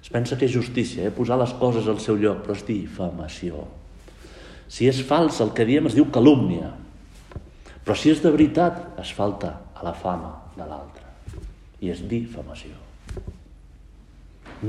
Es 0.01 0.09
pensa 0.11 0.35
que 0.37 0.47
és 0.47 0.53
justícia, 0.53 1.05
eh? 1.05 1.13
posar 1.13 1.37
les 1.39 1.53
coses 1.59 1.87
al 1.87 2.01
seu 2.03 2.17
lloc, 2.19 2.41
però 2.43 2.57
és 2.57 2.65
difamació. 2.67 3.65
Si 4.71 4.87
és 4.89 5.01
fals, 5.05 5.39
el 5.43 5.53
que 5.55 5.65
diem 5.67 5.89
es 5.89 5.95
diu 5.97 6.07
calúmnia. 6.13 6.71
Però 7.85 7.95
si 7.97 8.11
és 8.13 8.21
de 8.23 8.31
veritat, 8.33 8.81
es 9.01 9.11
falta 9.13 9.53
a 9.81 9.87
la 9.87 9.95
fama 9.97 10.29
de 10.55 10.67
l'altre. 10.67 11.07
I 11.81 11.89
és 11.89 12.03
difamació. 12.05 12.77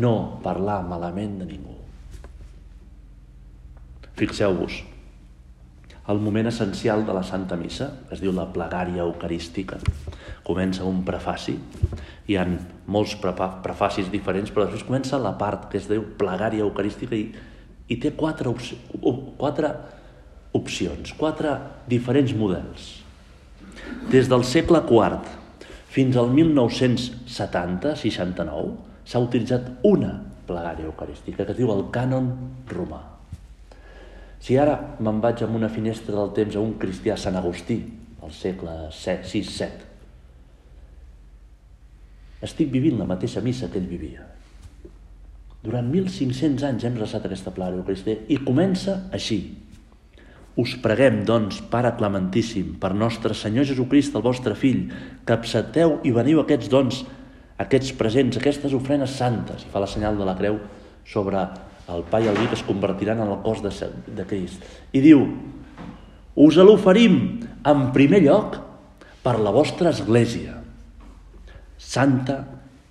No 0.01 0.41
parlar 0.45 0.81
malament 0.89 1.37
de 1.43 1.51
ningú. 1.53 1.77
Fixeu-vos, 4.17 4.81
el 6.13 6.19
moment 6.19 6.49
essencial 6.49 7.05
de 7.07 7.15
la 7.15 7.23
Santa 7.23 7.57
Missa, 7.61 7.91
es 8.11 8.25
diu 8.25 8.33
la 8.35 8.49
plegària 8.53 9.05
eucarística, 9.05 9.79
comença 10.47 10.89
un 10.89 11.05
prefaci, 11.07 11.55
hi 12.29 12.37
han 12.41 12.57
molts 12.91 13.15
prefacis 13.23 14.11
diferents, 14.13 14.51
però 14.51 14.67
després 14.67 14.89
comença 14.89 15.21
la 15.21 15.37
part 15.39 15.69
que 15.71 15.79
es 15.81 15.89
diu 15.91 16.05
plegària 16.19 16.65
eucarística 16.65 17.19
i 17.19 17.31
i 17.93 17.99
té 18.01 18.13
quatre, 18.17 18.53
quatre 19.39 19.71
opcions, 20.57 21.15
quatre 21.19 21.55
diferents 21.91 22.35
models. 22.37 23.02
Des 24.13 24.29
del 24.29 24.45
segle 24.45 24.83
IV 24.89 25.19
fins 25.93 26.17
al 26.17 26.31
1970-69 26.33 28.77
s'ha 29.05 29.19
utilitzat 29.23 29.63
una 29.89 30.33
plegària 30.47 30.87
eucarística 30.89 31.45
que 31.45 31.53
es 31.55 31.59
diu 31.59 31.73
el 31.73 31.85
cànon 31.95 32.27
romà. 32.73 33.01
Si 34.43 34.53
ara 34.59 34.77
me'n 34.99 35.21
vaig 35.23 35.43
amb 35.45 35.57
una 35.61 35.71
finestra 35.71 36.15
del 36.17 36.33
temps 36.35 36.57
a 36.57 36.65
un 36.65 36.73
cristià 36.83 37.17
Sant 37.17 37.37
Agustí, 37.39 37.79
al 38.23 38.33
segle 38.35 38.73
VI-VII, 38.91 39.71
estic 42.43 42.73
vivint 42.75 42.99
la 42.99 43.07
mateixa 43.07 43.41
missa 43.41 43.69
que 43.71 43.79
ell 43.79 43.91
vivia. 43.91 44.27
Durant 45.63 45.93
1.500 45.95 46.65
anys 46.67 46.85
hem 46.89 46.97
resat 46.99 47.29
aquesta 47.29 47.53
plana 47.55 47.79
Eucaristia 47.79 48.25
i 48.35 48.41
comença 48.43 49.05
així. 49.15 49.39
Us 50.61 50.75
preguem, 50.83 51.23
doncs, 51.25 51.63
Pare 51.73 51.95
Clementíssim, 51.97 52.75
per 52.81 52.93
nostre 52.93 53.33
Senyor 53.37 53.65
Jesucrist, 53.71 54.17
el 54.19 54.25
vostre 54.25 54.57
Fill, 54.59 54.85
que 55.25 55.33
accepteu 55.33 55.97
i 56.05 56.13
veniu 56.13 56.43
aquests 56.43 56.69
dons, 56.73 57.03
aquests 57.63 57.95
presents, 57.97 58.37
aquestes 58.37 58.75
ofrenes 58.77 59.17
santes, 59.17 59.65
i 59.65 59.73
fa 59.73 59.81
la 59.81 59.89
senyal 59.89 60.19
de 60.21 60.29
la 60.29 60.37
creu 60.37 60.59
sobre 61.09 61.47
el 61.93 62.05
pa 62.11 62.21
i 62.21 62.29
el 62.29 62.37
vi 62.37 62.51
que 62.51 62.59
es 62.59 62.67
convertiran 62.67 63.25
en 63.25 63.33
el 63.33 63.41
cos 63.45 63.65
de, 63.65 63.73
de 64.13 64.29
Crist. 64.29 64.61
I 64.93 65.01
diu, 65.05 65.25
us 66.37 66.61
l'oferim 66.61 67.17
en 67.69 67.89
primer 67.97 68.23
lloc 68.27 68.61
per 69.25 69.39
la 69.41 69.53
vostra 69.55 69.91
Església, 69.93 70.59
santa 71.83 72.39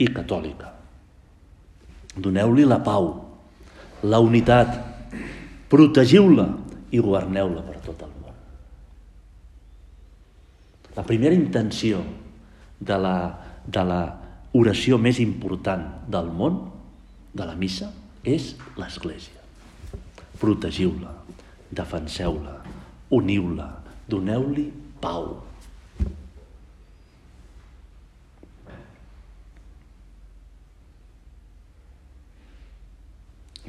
i 0.01 0.09
catòlica 0.11 0.71
Doneu-li 2.11 2.65
la 2.67 2.81
pau, 2.83 3.05
la 4.03 4.19
unitat, 4.19 4.73
protegiu-la 5.71 6.47
i 6.91 6.99
governeu-la 6.99 7.63
per 7.65 7.77
tot 7.85 8.03
el 8.05 8.13
món. 8.21 8.37
La 10.95 11.05
primera 11.07 11.35
intenció 11.35 12.01
de 12.79 12.97
la, 12.99 13.15
de 13.65 13.83
la 13.87 14.01
oració 14.57 14.97
més 14.99 15.21
important 15.23 15.85
del 16.11 16.31
món, 16.35 16.57
de 17.31 17.47
la 17.47 17.55
missa, 17.55 17.87
és 18.27 18.51
l'Església. 18.77 19.39
Protegiu-la, 20.41 21.13
defenseu-la, 21.71 22.57
uniu-la, 23.15 23.69
doneu-li 24.11 24.67
pau. 25.01 25.37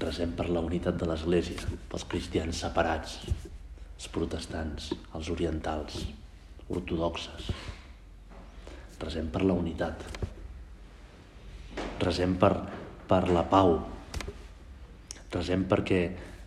Resem 0.03 0.33
per 0.35 0.49
la 0.51 0.63
unitat 0.65 0.97
de 0.99 1.07
l'Església, 1.07 1.69
pels 1.91 2.05
cristians 2.11 2.63
separats, 2.65 3.21
els 3.29 4.09
protestants, 4.11 4.89
els 5.15 5.31
orientals, 5.31 6.01
ortodoxes. 6.73 7.53
Resem 9.03 9.29
per 9.31 9.45
la 9.47 9.55
unitat. 9.55 10.03
Resem 12.03 12.35
per, 12.39 12.53
per 13.07 13.23
la 13.31 13.45
pau. 13.47 13.77
Resem 15.33 15.69
perquè 15.71 16.03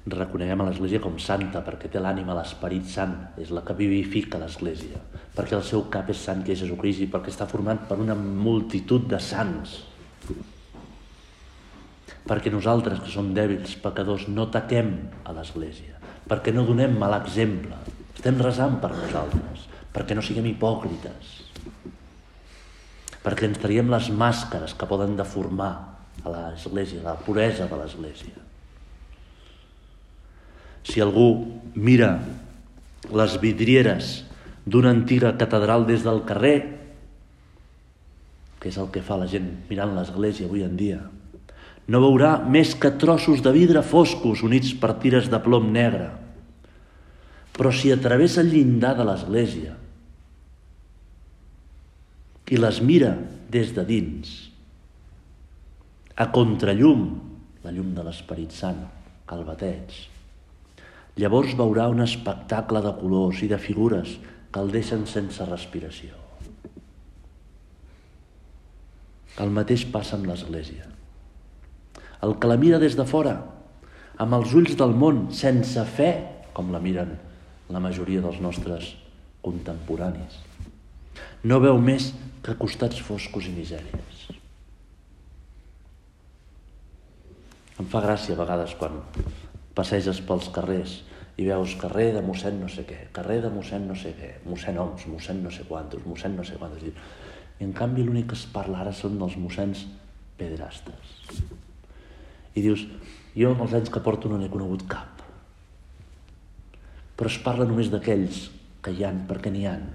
reconeguem 0.06 0.62
a 0.62 0.68
l'Església 0.68 1.02
com 1.02 1.16
santa, 1.18 1.64
perquè 1.66 1.90
té 1.90 2.02
l'ànima, 2.02 2.36
l'Esperit 2.38 2.92
Sant, 2.92 3.16
és 3.42 3.56
la 3.56 3.64
que 3.66 3.74
vivifica 3.78 4.38
l'Església, 4.42 5.00
perquè 5.36 5.56
el 5.58 5.64
seu 5.66 5.88
cap 5.94 6.12
és 6.14 6.22
sant, 6.28 6.44
que 6.46 6.54
és 6.54 6.62
Jesucrist, 6.62 7.02
i 7.02 7.10
perquè 7.10 7.32
està 7.34 7.48
format 7.50 7.88
per 7.90 7.98
una 8.04 8.18
multitud 8.20 9.08
de 9.10 9.22
sants. 9.24 9.80
Perquè 12.26 12.50
nosaltres, 12.50 13.02
que 13.04 13.12
som 13.14 13.34
dèbils, 13.38 13.76
pecadors, 13.84 14.28
no 14.34 14.48
taquem 14.50 14.92
a 15.26 15.34
l'Església, 15.38 16.00
perquè 16.26 16.54
no 16.54 16.66
donem 16.66 16.96
mal 16.98 17.14
exemple, 17.20 17.78
estem 18.16 18.40
resant 18.42 18.80
per 18.82 18.90
nosaltres, 18.96 19.68
perquè 19.94 20.18
no 20.18 20.24
siguem 20.26 20.48
hipòcrites, 20.50 21.36
perquè 23.26 23.50
ens 23.50 23.62
traiem 23.62 23.92
les 23.94 24.10
màscares 24.10 24.74
que 24.78 24.90
poden 24.90 25.14
deformar 25.18 25.74
a 26.26 26.34
l'Església, 26.34 27.04
la 27.06 27.18
puresa 27.22 27.70
de 27.70 27.78
l'Església. 27.78 28.42
Si 30.86 31.02
algú 31.02 31.30
mira 31.74 32.20
les 33.14 33.38
vidrieres 33.42 34.24
d'una 34.66 34.92
antiga 34.94 35.36
catedral 35.38 35.86
des 35.86 36.06
del 36.06 36.24
carrer, 36.26 36.58
que 38.62 38.70
és 38.70 38.78
el 38.82 38.90
que 38.94 39.04
fa 39.06 39.18
la 39.22 39.30
gent 39.30 39.52
mirant 39.70 39.94
l'església 39.94 40.50
avui 40.50 40.66
en 40.66 40.74
dia, 40.78 41.00
no 41.88 42.02
veurà 42.02 42.38
més 42.50 42.74
que 42.80 42.94
trossos 43.02 43.44
de 43.46 43.54
vidre 43.56 43.84
foscos 43.86 44.42
units 44.46 44.74
per 44.82 44.96
tires 45.02 45.30
de 45.32 45.40
plom 45.44 45.70
negre. 45.74 46.10
Però 47.56 47.72
si 47.72 47.92
atravessa 47.94 48.42
el 48.42 48.52
llindar 48.52 48.96
de 48.98 49.06
l'església 49.08 49.76
i 52.52 52.58
les 52.62 52.82
mira 52.82 53.14
des 53.50 53.72
de 53.74 53.86
dins, 53.88 54.34
a 56.16 56.30
contrallum, 56.32 57.08
la 57.66 57.74
llum 57.74 57.96
de 57.96 58.04
l'Esperit 58.06 58.54
Sant, 58.54 58.84
que 59.26 59.38
el 59.38 59.48
bateig, 59.48 59.96
Llavors 61.16 61.54
veurà 61.56 61.88
un 61.92 62.04
espectacle 62.04 62.82
de 62.84 62.92
colors 63.00 63.40
i 63.46 63.48
de 63.48 63.60
figures 63.62 64.18
que 64.52 64.64
el 64.64 64.72
deixen 64.74 65.06
sense 65.08 65.48
respiració. 65.48 66.12
El 69.40 69.52
mateix 69.56 69.86
passa 69.92 70.18
amb 70.18 70.28
l'Església. 70.28 70.95
El 72.24 72.38
que 72.40 72.48
la 72.48 72.58
mira 72.62 72.80
des 72.80 72.96
de 72.96 73.06
fora, 73.08 73.36
amb 74.22 74.38
els 74.38 74.54
ulls 74.56 74.76
del 74.80 74.96
món, 74.96 75.28
sense 75.36 75.84
fe, 75.98 76.12
com 76.56 76.72
la 76.72 76.80
miren 76.80 77.16
la 77.74 77.82
majoria 77.82 78.22
dels 78.22 78.40
nostres 78.44 78.94
contemporanis, 79.46 80.40
no 81.44 81.60
veu 81.64 81.80
més 81.82 82.12
que 82.46 82.56
costats 82.60 83.02
foscos 83.02 83.50
i 83.50 83.54
misèries. 83.56 84.22
Em 87.82 87.88
fa 87.92 88.00
gràcia 88.06 88.38
a 88.38 88.40
vegades 88.40 88.76
quan 88.80 89.02
passeges 89.76 90.22
pels 90.24 90.48
carrers 90.56 91.02
i 91.36 91.48
veus 91.50 91.74
carrer 91.82 92.14
de 92.16 92.22
mossèn 92.24 92.62
no 92.62 92.70
sé 92.72 92.86
què, 92.88 93.02
carrer 93.16 93.42
de 93.44 93.52
mossèn 93.52 93.90
no 93.90 93.98
sé 94.00 94.14
què, 94.16 94.32
mossèn 94.48 94.80
Oms, 94.80 95.04
mossèn 95.12 95.44
no 95.44 95.52
sé 95.52 95.66
quantos, 95.68 96.06
mossèn 96.08 96.38
no 96.40 96.46
sé 96.48 96.56
quantos. 96.62 96.86
I 96.86 97.68
en 97.68 97.76
canvi 97.76 98.06
l'únic 98.06 98.32
que 98.32 98.40
es 98.40 98.46
parla 98.54 98.86
ara 98.86 98.96
són 98.96 99.20
dels 99.20 99.36
mossèns 99.42 99.84
pedrastes. 100.40 101.20
I 102.56 102.64
dius, 102.64 102.86
jo 103.36 103.52
amb 103.52 103.66
els 103.66 103.76
anys 103.78 103.92
que 103.92 104.04
porto 104.04 104.32
no 104.32 104.40
n'he 104.40 104.52
conegut 104.52 104.88
cap. 104.90 105.24
Però 107.16 107.32
es 107.32 107.40
parla 107.44 107.68
només 107.68 107.92
d'aquells 107.92 108.46
que 108.84 108.96
hi 108.96 109.06
han, 109.08 109.24
perquè 109.30 109.52
n'hi 109.52 109.66
han. 109.70 109.88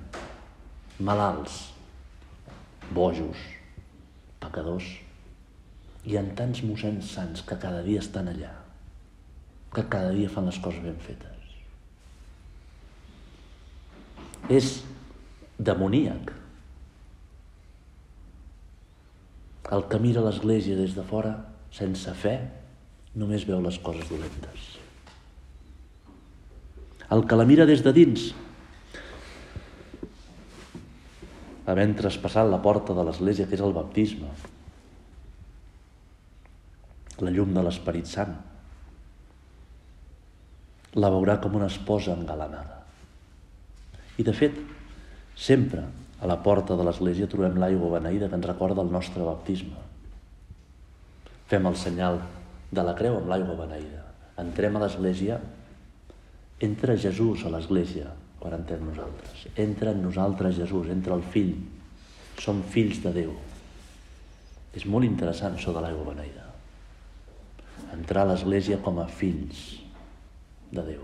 Malalts, 1.05 1.61
bojos, 2.97 3.45
pecadors. 4.41 4.89
Hi 6.05 6.17
ha 6.17 6.25
tants 6.37 6.65
mossens 6.65 7.13
sants 7.17 7.45
que 7.45 7.61
cada 7.61 7.85
dia 7.85 8.01
estan 8.05 8.29
allà 8.33 8.55
que 9.73 9.87
cada 9.87 10.11
dia 10.11 10.29
fan 10.29 10.49
les 10.51 10.59
coses 10.59 10.83
ben 10.83 10.99
fetes. 10.99 11.55
És 14.51 14.71
demoníac. 15.59 16.33
El 19.71 19.87
que 19.87 20.01
mira 20.03 20.25
l'Església 20.27 20.79
des 20.79 20.97
de 20.97 21.05
fora, 21.07 21.37
sense 21.75 22.15
fe, 22.19 22.37
només 23.15 23.47
veu 23.47 23.61
les 23.63 23.79
coses 23.83 24.07
dolentes. 24.11 24.69
El 27.11 27.27
que 27.27 27.39
la 27.39 27.47
mira 27.47 27.67
des 27.67 27.83
de 27.83 27.93
dins, 27.95 28.29
havent 31.71 31.95
traspassat 31.99 32.49
la 32.51 32.61
porta 32.63 32.95
de 32.95 33.05
l'Església, 33.07 33.47
que 33.47 33.59
és 33.59 33.65
el 33.65 33.75
baptisme, 33.75 34.31
la 37.21 37.33
llum 37.35 37.53
de 37.55 37.63
l'Esperit 37.65 38.09
Sant, 38.11 38.33
la 40.97 41.11
veurà 41.15 41.37
com 41.43 41.55
una 41.59 41.69
esposa 41.71 42.17
engalanada. 42.17 42.81
I 44.19 44.27
de 44.27 44.35
fet, 44.35 44.57
sempre 45.39 45.85
a 46.21 46.29
la 46.29 46.41
porta 46.45 46.77
de 46.77 46.85
l'església 46.85 47.29
trobem 47.31 47.61
l'aigua 47.61 47.95
beneïda 47.99 48.29
que 48.29 48.37
ens 48.37 48.49
recorda 48.51 48.83
el 48.83 48.91
nostre 48.93 49.25
baptisme. 49.25 49.90
Fem 51.51 51.67
el 51.67 51.77
senyal 51.77 52.21
de 52.71 52.83
la 52.87 52.95
creu 52.95 53.17
amb 53.19 53.31
l'aigua 53.33 53.57
beneïda. 53.59 54.05
Entrem 54.39 54.77
a 54.79 54.85
l'església, 54.85 55.41
entra 56.63 56.95
Jesús 56.95 57.43
a 57.45 57.51
l'església 57.51 58.13
quan 58.41 58.55
entrem 58.57 58.87
nosaltres. 58.87 59.49
Entra 59.59 59.91
en 59.91 60.05
nosaltres 60.05 60.57
Jesús, 60.61 60.89
entra 60.95 61.17
el 61.19 61.27
fill. 61.35 61.57
Som 62.41 62.63
fills 62.63 63.03
de 63.05 63.13
Déu. 63.19 63.35
És 64.79 64.87
molt 64.87 65.05
interessant 65.05 65.59
això 65.59 65.75
de 65.75 65.83
l'aigua 65.83 66.13
beneïda. 66.13 66.47
Entrar 67.99 68.23
a 68.25 68.31
l'església 68.31 68.79
com 68.85 69.03
a 69.03 69.09
fills 69.11 69.65
de 70.71 70.87
Déu. 70.87 71.03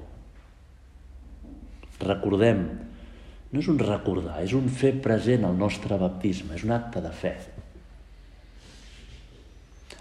Recordem, 2.07 2.63
no 3.51 3.61
és 3.61 3.69
un 3.73 3.83
recordar, 3.83 4.39
és 4.45 4.55
un 4.57 4.71
fer 4.71 4.95
present 5.03 5.45
al 5.49 5.59
nostre 5.59 5.99
baptisme, 5.99 6.55
és 6.55 6.65
un 6.65 6.75
acte 6.77 7.03
de 7.03 7.13
fe. 7.13 7.35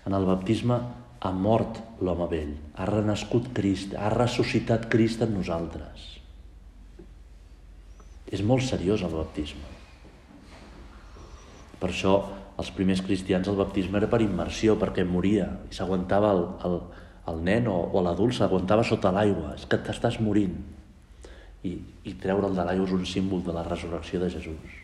En 0.06 0.14
el 0.14 0.26
baptisme 0.28 0.78
ha 1.26 1.32
mort 1.34 1.80
l'home 2.06 2.28
vell, 2.30 2.54
ha 2.78 2.86
renascut 2.90 3.50
Crist, 3.58 3.96
ha 3.98 4.12
ressuscitat 4.14 4.86
Crist 4.92 5.24
en 5.26 5.34
nosaltres. 5.34 6.12
És 8.30 8.44
molt 8.46 8.66
seriós 8.66 9.02
el 9.06 9.16
baptisme. 9.16 9.74
Per 11.82 11.90
això 11.90 12.16
els 12.62 12.70
primers 12.76 13.02
cristians 13.04 13.50
el 13.52 13.58
baptisme 13.60 14.00
era 14.00 14.10
per 14.12 14.22
immersió, 14.24 14.78
perquè 14.80 15.04
moria 15.08 15.50
i 15.70 15.76
s'aguantava 15.76 16.32
el, 16.36 16.46
el, 16.70 16.80
el 17.34 17.44
nen 17.44 17.68
o, 17.72 17.76
o 17.92 18.04
l'adult 18.06 18.38
s'aguantava 18.38 18.86
sota 18.88 19.12
l'aigua, 19.16 19.56
és 19.58 19.66
que 19.70 19.82
t'estàs 19.82 20.22
morint. 20.24 20.56
I, 21.66 21.76
i 22.06 22.14
treure'l 22.22 22.56
de 22.56 22.64
l'aigua 22.64 22.88
és 22.88 22.96
un 22.96 23.06
símbol 23.10 23.42
de 23.44 23.56
la 23.56 23.66
resurrecció 23.66 24.22
de 24.22 24.30
Jesús. 24.32 24.82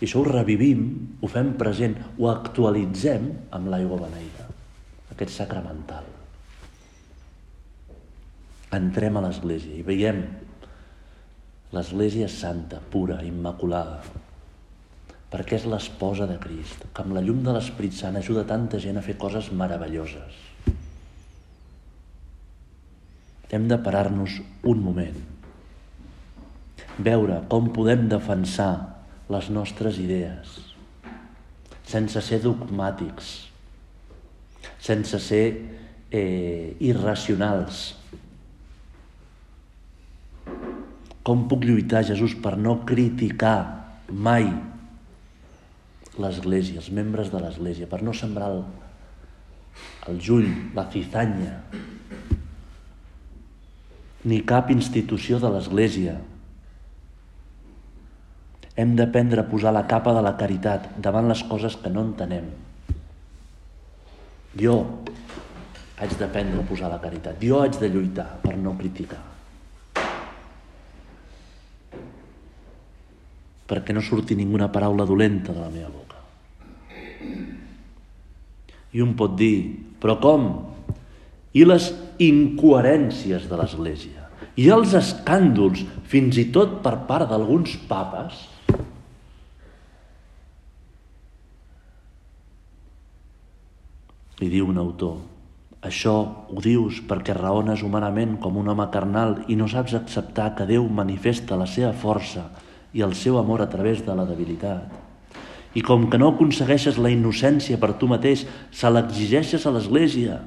I 0.00 0.08
això 0.08 0.20
ho 0.20 0.26
revivim, 0.26 0.86
ho 1.22 1.28
fem 1.30 1.52
present, 1.60 1.94
ho 2.18 2.26
actualitzem 2.32 3.28
amb 3.54 3.70
l'aigua 3.70 4.00
beneïda, 4.02 4.33
aquest 5.14 5.32
sacramental. 5.38 6.06
Entrem 8.74 9.16
a 9.16 9.24
l'Església 9.24 9.78
i 9.78 9.86
veiem 9.86 10.24
l'Església 11.74 12.28
santa, 12.30 12.80
pura, 12.90 13.20
immaculada, 13.26 14.00
perquè 15.30 15.56
és 15.58 15.68
l'esposa 15.70 16.26
de 16.30 16.36
Crist, 16.42 16.84
que 16.94 17.02
amb 17.06 17.16
la 17.16 17.22
llum 17.24 17.40
de 17.46 17.54
l'Esperit 17.54 17.96
Sant 17.96 18.18
ajuda 18.20 18.44
tanta 18.46 18.82
gent 18.82 19.00
a 19.00 19.06
fer 19.06 19.16
coses 19.18 19.50
meravelloses 19.50 20.42
hem 23.54 23.68
de 23.70 23.76
parar-nos 23.78 24.40
un 24.66 24.80
moment, 24.82 25.18
veure 27.06 27.36
com 27.52 27.68
podem 27.76 28.08
defensar 28.10 28.72
les 29.30 29.50
nostres 29.54 30.00
idees, 30.02 30.56
sense 31.86 32.22
ser 32.26 32.40
dogmàtics, 32.42 33.28
sense 34.84 35.18
ser 35.22 35.44
eh, 36.12 36.76
irracionals. 36.84 37.94
Com 41.24 41.46
puc 41.48 41.64
lluitar, 41.64 42.04
Jesús, 42.04 42.36
per 42.36 42.58
no 42.60 42.82
criticar 42.84 43.56
mai 44.12 44.50
l'Església, 46.20 46.82
els 46.82 46.90
membres 46.94 47.32
de 47.32 47.40
l'Església, 47.40 47.88
per 47.90 48.02
no 48.04 48.12
sembrar 48.14 48.50
el, 48.52 48.60
el 50.12 50.20
jull, 50.20 50.50
la 50.76 50.84
cizanya, 50.92 51.56
ni 54.28 54.42
cap 54.44 54.70
institució 54.72 55.40
de 55.40 55.50
l'Església. 55.56 56.18
Hem 58.76 58.94
d'aprendre 58.98 59.42
a 59.42 59.48
posar 59.48 59.72
la 59.74 59.86
capa 59.88 60.12
de 60.16 60.22
la 60.24 60.36
caritat 60.36 60.92
davant 61.00 61.28
les 61.30 61.42
coses 61.48 61.76
que 61.80 61.92
no 61.92 62.04
entenem. 62.04 62.52
Jo, 64.54 64.74
haig 65.98 66.14
d'aprendre 66.18 66.62
a 66.62 66.66
posar 66.68 66.90
la 66.92 67.00
caritat. 67.02 67.40
Jo 67.42 67.62
haig 67.62 67.78
de 67.80 67.90
lluitar 67.90 68.28
per 68.42 68.54
no 68.58 68.76
criticar. 68.78 69.22
Perquè 73.64 73.96
no 73.96 74.02
surti 74.04 74.36
ninguna 74.38 74.68
paraula 74.70 75.06
dolenta 75.08 75.52
de 75.52 75.60
la 75.60 75.72
meva 75.72 75.90
boca. 75.90 76.20
I 78.94 79.02
un 79.02 79.14
pot 79.18 79.34
dir, 79.34 79.74
però 79.98 80.20
com? 80.22 80.50
I 81.54 81.64
les 81.66 81.88
incoherències 82.22 83.48
de 83.50 83.58
l'Església, 83.58 84.28
i 84.54 84.68
els 84.70 84.92
escàndols, 84.94 85.82
fins 86.06 86.38
i 86.38 86.46
tot 86.54 86.78
per 86.84 87.00
part 87.08 87.26
d'alguns 87.30 87.74
papes, 87.88 88.36
li 94.44 94.50
diu 94.52 94.68
un 94.68 94.76
autor, 94.76 95.22
això 95.84 96.14
ho 96.48 96.62
dius 96.64 97.02
perquè 97.08 97.34
raones 97.36 97.82
humanament 97.84 98.38
com 98.40 98.56
un 98.60 98.70
home 98.72 98.86
carnal 98.92 99.38
i 99.52 99.56
no 99.56 99.68
saps 99.68 99.92
acceptar 99.98 100.54
que 100.56 100.64
Déu 100.68 100.86
manifesta 100.88 101.58
la 101.60 101.68
seva 101.68 101.92
força 101.92 102.46
i 102.96 103.04
el 103.04 103.12
seu 103.18 103.36
amor 103.40 103.60
a 103.60 103.68
través 103.68 104.00
de 104.06 104.16
la 104.16 104.24
debilitat. 104.24 104.88
I 105.74 105.82
com 105.84 106.08
que 106.08 106.20
no 106.20 106.30
aconsegueixes 106.32 106.96
la 106.96 107.12
innocència 107.12 107.76
per 107.80 107.98
tu 108.00 108.08
mateix, 108.08 108.46
se 108.70 108.90
l'exigeixes 108.90 109.66
a 109.66 109.74
l'Església. 109.74 110.40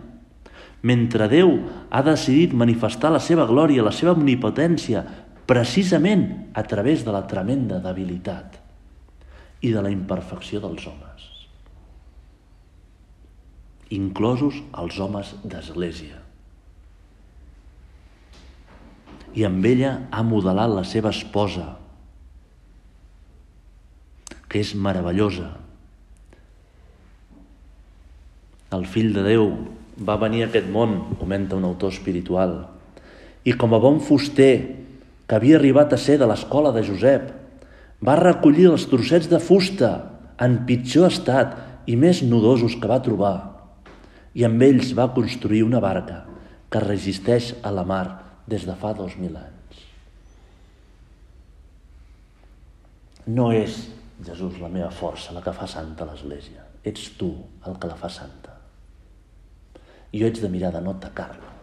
Mentre 0.81 1.29
Déu 1.29 1.53
ha 1.89 2.01
decidit 2.01 2.57
manifestar 2.57 3.13
la 3.13 3.21
seva 3.21 3.45
glòria, 3.45 3.85
la 3.85 3.93
seva 3.93 4.17
omnipotència, 4.17 5.05
precisament 5.45 6.27
a 6.57 6.65
través 6.65 7.05
de 7.05 7.13
la 7.13 7.25
tremenda 7.29 7.81
debilitat 7.83 8.57
i 9.61 9.73
de 9.73 9.81
la 9.85 9.93
imperfecció 9.93 10.63
dels 10.63 10.89
homes 10.89 11.36
inclosos 13.93 14.59
els 14.75 14.99
homes 14.99 15.33
d'església. 15.47 16.21
I 19.37 19.45
amb 19.47 19.65
ella 19.69 19.93
ha 20.11 20.23
modelat 20.25 20.73
la 20.73 20.83
seva 20.87 21.11
esposa, 21.13 21.75
que 24.47 24.61
és 24.63 24.73
meravellosa. 24.75 25.51
El 28.73 28.87
fill 28.89 29.13
de 29.15 29.23
Déu 29.23 29.51
va 30.07 30.17
venir 30.19 30.43
a 30.43 30.47
aquest 30.49 30.67
món, 30.71 30.97
comenta 31.19 31.55
un 31.55 31.67
autor 31.67 31.93
espiritual, 31.93 32.59
i 33.47 33.53
com 33.55 33.73
a 33.73 33.81
bon 33.83 34.01
fuster 34.03 34.53
que 35.27 35.35
havia 35.35 35.57
arribat 35.59 35.93
a 35.93 35.99
ser 35.99 36.17
de 36.19 36.27
l'escola 36.27 36.73
de 36.75 36.83
Josep, 36.87 37.29
va 38.03 38.17
recollir 38.19 38.67
els 38.71 38.87
trossets 38.89 39.29
de 39.31 39.39
fusta 39.43 39.91
en 40.43 40.63
pitjor 40.67 41.11
estat 41.11 41.55
i 41.87 41.95
més 41.99 42.21
nudosos 42.23 42.75
que 42.79 42.89
va 42.89 43.01
trobar 43.03 43.56
i 44.37 44.45
amb 44.45 44.61
ells 44.61 44.93
va 44.97 45.09
construir 45.15 45.63
una 45.65 45.81
barca 45.81 46.21
que 46.69 46.81
resisteix 46.83 47.55
a 47.65 47.71
la 47.73 47.85
mar 47.89 48.05
des 48.45 48.67
de 48.69 48.75
fa 48.77 48.93
dos 48.93 49.15
mil 49.17 49.33
anys. 49.39 49.79
No 53.33 53.49
és 53.55 53.79
Jesús 54.27 54.59
la 54.61 54.69
meva 54.69 54.91
força 54.93 55.33
la 55.33 55.41
que 55.45 55.55
fa 55.57 55.65
santa 55.69 56.05
l'Església, 56.05 56.67
ets 56.85 57.09
tu 57.17 57.31
el 57.65 57.79
que 57.81 57.89
la 57.89 57.97
fa 57.97 58.11
santa. 58.13 58.53
I 60.13 60.21
jo 60.21 60.29
haig 60.29 60.39
de 60.41 60.51
mirar 60.53 60.71
de 60.75 60.83
no 60.85 60.93
atacar-la. 60.93 61.55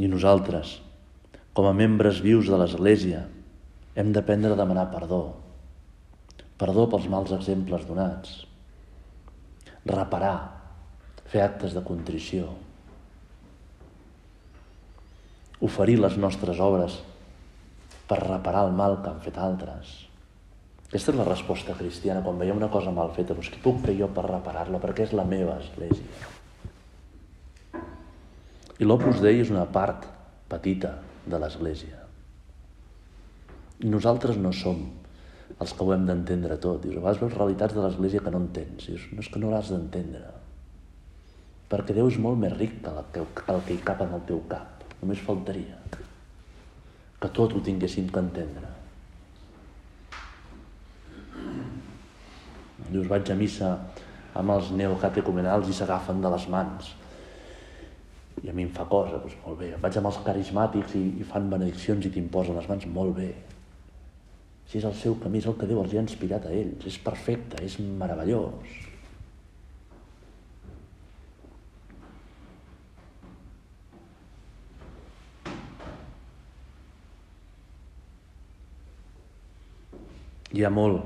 I 0.00 0.08
nosaltres, 0.08 0.78
com 1.52 1.68
a 1.68 1.76
membres 1.76 2.24
vius 2.24 2.48
de 2.48 2.58
l'Església, 2.58 3.26
hem 3.94 4.12
d'aprendre 4.16 4.56
a 4.56 4.58
demanar 4.58 4.88
perdó 4.90 5.22
perdó 6.60 6.88
pels 6.90 7.08
mals 7.10 7.32
exemples 7.34 7.86
donats, 7.88 8.42
reparar, 9.88 10.36
fer 11.32 11.42
actes 11.44 11.74
de 11.74 11.82
contrició, 11.86 12.50
oferir 15.62 15.98
les 16.02 16.18
nostres 16.18 16.60
obres 16.60 16.98
per 18.10 18.18
reparar 18.22 18.66
el 18.66 18.74
mal 18.76 18.98
que 19.02 19.10
han 19.10 19.22
fet 19.24 19.38
altres. 19.38 19.92
Aquesta 20.92 21.14
és 21.14 21.16
la 21.16 21.24
resposta 21.24 21.72
cristiana. 21.78 22.20
Quan 22.20 22.36
veiem 22.36 22.58
una 22.58 22.68
cosa 22.68 22.92
mal 22.92 23.14
feta, 23.16 23.32
doncs 23.32 23.48
què 23.48 23.62
puc 23.62 23.78
fer 23.86 23.94
jo 23.96 24.10
per 24.12 24.26
reparar-la? 24.26 24.80
Perquè 24.82 25.06
és 25.06 25.14
la 25.16 25.24
meva 25.24 25.54
església. 25.62 26.28
I 28.76 28.88
l'Opus 28.88 29.22
Dei 29.22 29.40
és 29.40 29.52
una 29.54 29.64
part 29.72 30.04
petita 30.50 30.98
de 31.24 31.38
l'església. 31.40 32.02
Nosaltres 33.86 34.36
no 34.36 34.52
som 34.52 34.82
els 35.62 35.72
que 35.76 35.84
ho 35.84 35.92
hem 35.94 36.06
d'entendre 36.08 36.58
tot. 36.62 36.82
Dius, 36.82 36.98
a 36.98 37.02
vegades 37.02 37.22
veus 37.22 37.36
realitats 37.38 37.76
de 37.76 37.84
l'Església 37.84 38.22
que 38.22 38.32
no 38.34 38.42
entens. 38.42 38.88
Dius, 38.88 39.08
no 39.14 39.24
és 39.24 39.30
que 39.32 39.42
no 39.42 39.52
l'has 39.52 39.70
d'entendre. 39.72 40.24
Perquè 41.72 41.96
Déu 41.96 42.10
és 42.10 42.18
molt 42.20 42.40
més 42.40 42.52
ric 42.58 42.80
que 42.84 42.92
el, 42.92 43.04
que, 43.14 43.24
el 43.54 43.62
que 43.66 43.76
hi 43.76 43.82
cap 43.86 44.02
en 44.04 44.16
el 44.18 44.24
teu 44.28 44.42
cap. 44.50 44.82
Només 45.00 45.22
faltaria 45.24 45.78
que 47.22 47.30
tot 47.30 47.54
ho 47.54 47.60
tinguéssim 47.62 48.08
que 48.10 48.18
entendre. 48.18 48.70
Dius, 52.88 53.06
vaig 53.08 53.30
a 53.30 53.36
missa 53.38 53.70
amb 54.38 54.54
els 54.56 54.72
neocatecumenals 54.74 55.70
i 55.70 55.76
s'agafen 55.76 56.20
de 56.24 56.32
les 56.34 56.48
mans. 56.50 56.90
I 58.42 58.50
a 58.50 58.56
mi 58.56 58.66
em 58.66 58.72
fa 58.74 58.88
cosa, 58.90 59.20
doncs 59.22 59.38
molt 59.44 59.60
bé. 59.62 59.70
Vaig 59.80 59.96
amb 60.00 60.10
els 60.10 60.18
carismàtics 60.26 60.96
i, 60.98 61.04
i 61.22 61.28
fan 61.28 61.46
benediccions 61.52 62.08
i 62.08 62.10
t'imposen 62.10 62.58
les 62.58 62.68
mans, 62.68 62.88
molt 62.90 63.14
bé. 63.20 63.30
Si 64.72 64.78
és 64.80 64.84
el 64.88 64.94
seu 64.96 65.12
camí, 65.20 65.36
és 65.42 65.46
el 65.50 65.52
que 65.60 65.66
Déu 65.68 65.82
els 65.82 65.92
ha 65.92 66.00
inspirat 66.00 66.46
a 66.48 66.50
ells. 66.56 66.86
És 66.88 66.94
perfecte, 67.04 67.58
és 67.60 67.74
meravellós. 67.76 68.78
Hi 80.56 80.64
ha 80.64 80.72
molt 80.72 81.04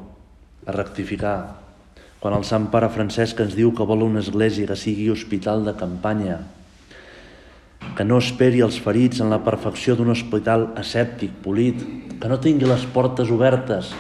a 0.63 0.77
rectificar. 0.79 1.35
Quan 2.23 2.39
el 2.39 2.47
Sant 2.47 2.71
Pare 2.71 2.87
Francesc 2.95 3.43
ens 3.43 3.59
diu 3.59 3.75
que 3.75 3.91
vol 3.91 4.07
una 4.07 4.23
església 4.23 4.71
que 4.71 4.79
sigui 4.79 5.11
hospital 5.11 5.67
de 5.67 5.75
campanya, 5.75 6.39
que 7.95 8.05
no 8.05 8.19
esperi 8.19 8.65
els 8.65 8.81
ferits 8.83 9.23
en 9.23 9.31
la 9.31 9.43
perfecció 9.45 9.95
d'un 9.97 10.11
hospital 10.13 10.71
asèptic, 10.81 11.39
polit, 11.45 11.81
que 12.21 12.29
no 12.29 12.41
tingui 12.43 12.69
les 12.69 12.85
portes 12.93 13.31
obertes 13.31 13.93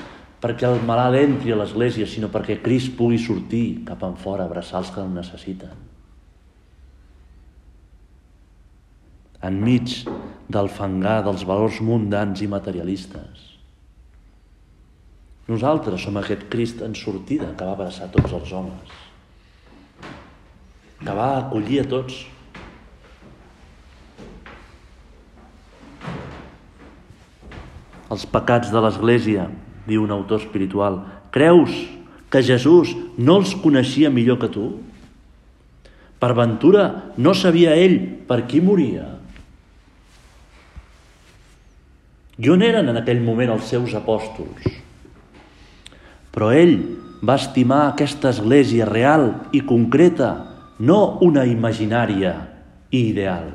perquè 0.42 0.68
el 0.68 0.82
malalt 0.86 1.18
entri 1.18 1.52
a 1.52 1.58
l'església, 1.58 2.06
sinó 2.06 2.28
perquè 2.32 2.58
Crist 2.62 2.92
pugui 2.98 3.18
sortir 3.18 3.82
cap 3.88 4.02
en 4.06 4.16
fora, 4.20 4.44
abraçar 4.44 4.82
els 4.82 4.92
que 4.92 5.02
el 5.02 5.12
necessiten. 5.14 5.74
Enmig 9.46 10.04
del 10.52 10.70
fangar 10.72 11.22
dels 11.26 11.44
valors 11.48 11.80
mundans 11.84 12.42
i 12.42 12.48
materialistes. 12.50 13.42
Nosaltres 15.46 16.02
som 16.02 16.16
aquest 16.18 16.46
Crist 16.50 16.80
en 16.82 16.94
sortida 16.98 17.52
que 17.56 17.66
va 17.66 17.76
abraçar 17.76 18.10
tots 18.14 18.32
els 18.34 18.52
homes, 18.52 18.94
que 21.02 21.14
va 21.14 21.28
acollir 21.38 21.82
a 21.82 21.90
tots, 21.90 22.24
els 28.12 28.26
pecats 28.30 28.70
de 28.72 28.82
l'Església, 28.82 29.48
diu 29.86 30.04
un 30.04 30.12
autor 30.14 30.42
espiritual. 30.42 31.00
Creus 31.34 31.72
que 32.30 32.42
Jesús 32.42 32.94
no 33.18 33.40
els 33.40 33.54
coneixia 33.62 34.10
millor 34.10 34.38
que 34.42 34.50
tu? 34.52 34.66
Per 36.16 36.32
ventura 36.36 37.12
no 37.18 37.34
sabia 37.36 37.74
ell 37.76 37.98
per 38.28 38.44
qui 38.48 38.62
moria? 38.64 39.06
I 42.36 42.50
on 42.52 42.62
eren 42.64 42.90
en 42.92 43.00
aquell 43.00 43.22
moment 43.24 43.54
els 43.54 43.68
seus 43.70 43.94
apòstols? 43.96 44.66
Però 46.34 46.50
ell 46.52 46.76
va 47.24 47.38
estimar 47.40 47.86
aquesta 47.86 48.28
església 48.34 48.84
real 48.88 49.30
i 49.56 49.62
concreta, 49.64 50.34
no 50.78 51.16
una 51.24 51.46
imaginària 51.48 52.34
i 52.92 53.06
ideal. 53.14 53.48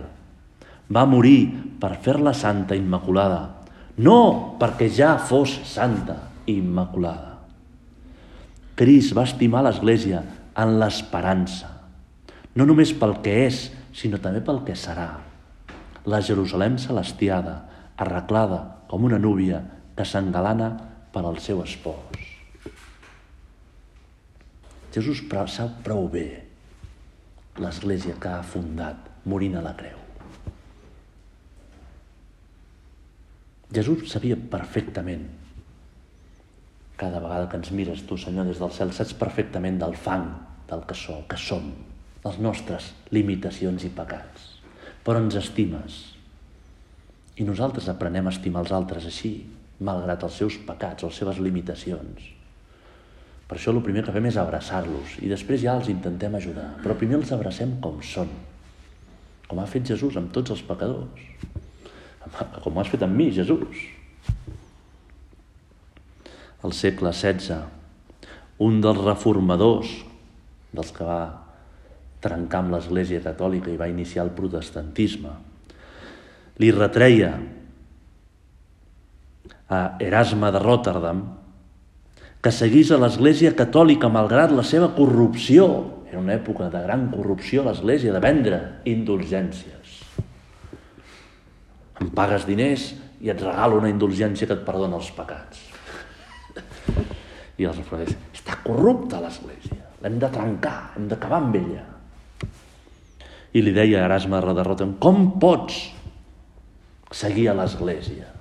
Va 0.89 1.05
morir 1.05 1.51
per 1.79 1.93
fer-la 2.01 2.33
santa 2.33 2.75
immaculada, 2.75 3.60
no 4.01 4.57
perquè 4.59 4.89
ja 4.89 5.15
fos 5.21 5.59
santa 5.69 6.17
i 6.49 6.57
immaculada. 6.57 7.37
Cris 8.75 9.11
va 9.13 9.27
estimar 9.29 9.61
l'Església 9.65 10.23
en 10.57 10.77
l'esperança, 10.81 11.69
no 12.57 12.65
només 12.67 12.95
pel 12.97 13.19
que 13.23 13.35
és, 13.45 13.67
sinó 13.95 14.19
també 14.23 14.41
pel 14.43 14.63
que 14.67 14.75
serà. 14.75 15.11
La 16.09 16.19
Jerusalem 16.25 16.79
celestiada, 16.81 17.55
arreglada 18.01 18.61
com 18.89 19.05
una 19.05 19.21
núvia 19.21 19.61
que 19.95 20.07
s'engalana 20.07 20.71
per 21.13 21.23
al 21.27 21.37
seu 21.43 21.61
espòs. 21.63 22.27
Jesús 24.91 25.23
sap 25.53 25.79
prou 25.85 26.09
bé 26.11 26.27
l'Església 27.61 28.17
que 28.19 28.27
ha 28.27 28.43
fundat 28.43 29.11
morint 29.23 29.55
a 29.55 29.63
la 29.63 29.75
creu. 29.77 30.00
Jesús 33.71 34.09
sabia 34.11 34.35
perfectament 34.35 35.29
cada 37.01 37.19
vegada 37.19 37.47
que 37.49 37.57
ens 37.57 37.71
mires 37.73 38.03
tu, 38.05 38.13
Senyor, 38.19 38.45
des 38.45 38.59
del 38.61 38.73
cel, 38.75 38.91
saps 38.93 39.15
perfectament 39.17 39.79
del 39.81 39.95
fang 39.97 40.27
del 40.69 40.83
que, 40.85 40.93
so, 40.93 41.15
que 41.25 41.39
som, 41.39 41.71
les 42.21 42.37
nostres 42.37 42.91
limitacions 43.09 43.87
i 43.87 43.89
pecats. 43.95 44.43
Però 45.01 45.17
ens 45.17 45.39
estimes. 45.39 45.97
I 47.41 47.47
nosaltres 47.47 47.89
aprenem 47.89 48.29
a 48.29 48.35
estimar 48.35 48.61
els 48.61 48.75
altres 48.77 49.07
així, 49.09 49.33
malgrat 49.81 50.27
els 50.27 50.37
seus 50.43 50.59
pecats, 50.67 51.07
les 51.07 51.17
seves 51.23 51.41
limitacions. 51.41 52.29
Per 53.49 53.57
això 53.57 53.73
el 53.73 53.81
primer 53.83 54.05
que 54.05 54.13
fem 54.13 54.29
és 54.29 54.37
abraçar-los 54.37 55.17
i 55.25 55.31
després 55.31 55.63
ja 55.65 55.73
els 55.79 55.89
intentem 55.91 56.37
ajudar. 56.37 56.69
Però 56.85 56.93
primer 56.99 57.17
els 57.17 57.33
abracem 57.33 57.79
com 57.81 57.97
són, 58.05 58.29
com 59.49 59.59
ha 59.59 59.67
fet 59.67 59.89
Jesús 59.89 60.21
amb 60.21 60.29
tots 60.37 60.53
els 60.53 60.61
pecadors. 60.69 61.25
Com 62.61 62.75
ho 62.75 62.81
has 62.81 62.91
fet 62.91 63.03
amb 63.05 63.17
mi, 63.17 63.29
Jesús. 63.33 63.85
Al 66.61 66.75
segle 66.77 67.13
XVI, 67.13 67.63
un 68.61 68.81
dels 68.83 69.01
reformadors, 69.01 69.93
dels 70.71 70.91
que 70.93 71.07
va 71.07 71.21
trencar 72.21 72.61
amb 72.61 72.75
l'Església 72.75 73.23
Catòlica 73.23 73.71
i 73.71 73.79
va 73.79 73.89
iniciar 73.89 74.27
el 74.27 74.35
protestantisme, 74.37 75.33
li 76.61 76.69
retreia 76.75 77.31
a 79.71 79.79
Erasme 80.03 80.51
de 80.53 80.61
Rotterdam 80.61 81.23
que 82.41 82.51
seguís 82.53 82.91
a 82.91 82.99
l'Església 83.01 83.53
Catòlica 83.57 84.09
malgrat 84.09 84.53
la 84.53 84.65
seva 84.65 84.91
corrupció. 84.97 85.67
Era 86.09 86.19
una 86.19 86.35
època 86.35 86.69
de 86.73 86.81
gran 86.83 87.07
corrupció 87.13 87.61
a 87.61 87.69
l'Església, 87.69 88.13
de 88.13 88.21
vendre 88.21 88.59
indulgències. 88.89 89.80
Em 92.01 92.09
pagues 92.17 92.47
diners 92.49 92.87
i 93.21 93.29
et 93.29 93.41
regalo 93.43 93.77
una 93.77 93.91
indulgència 93.91 94.47
que 94.49 94.57
et 94.57 94.65
perdona 94.65 94.97
els 94.97 95.11
pecats. 95.13 95.61
I 97.61 97.67
els 97.69 97.77
reformadors, 97.77 98.17
està 98.33 98.57
corrupta 98.63 99.21
l'Església, 99.21 99.85
l'hem 100.01 100.17
de 100.21 100.29
trencar, 100.33 100.93
hem 100.97 101.07
d'acabar 101.11 101.41
amb 101.43 101.57
ella. 101.59 101.83
I 103.53 103.61
li 103.61 103.73
deia 103.75 103.99
a 104.01 104.07
Erasme 104.07 104.39
de 104.39 104.63
Rotterdam, 104.65 104.95
com 104.97 105.27
pots 105.43 105.77
seguir 107.13 107.51
a 107.51 107.57
l'Església? 107.59 108.31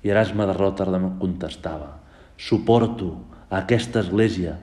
I 0.00 0.14
Erasme 0.14 0.46
de 0.48 0.54
Rotterdam 0.56 1.10
contestava, 1.20 1.90
suporto 2.38 3.10
aquesta 3.50 4.00
Església 4.00 4.54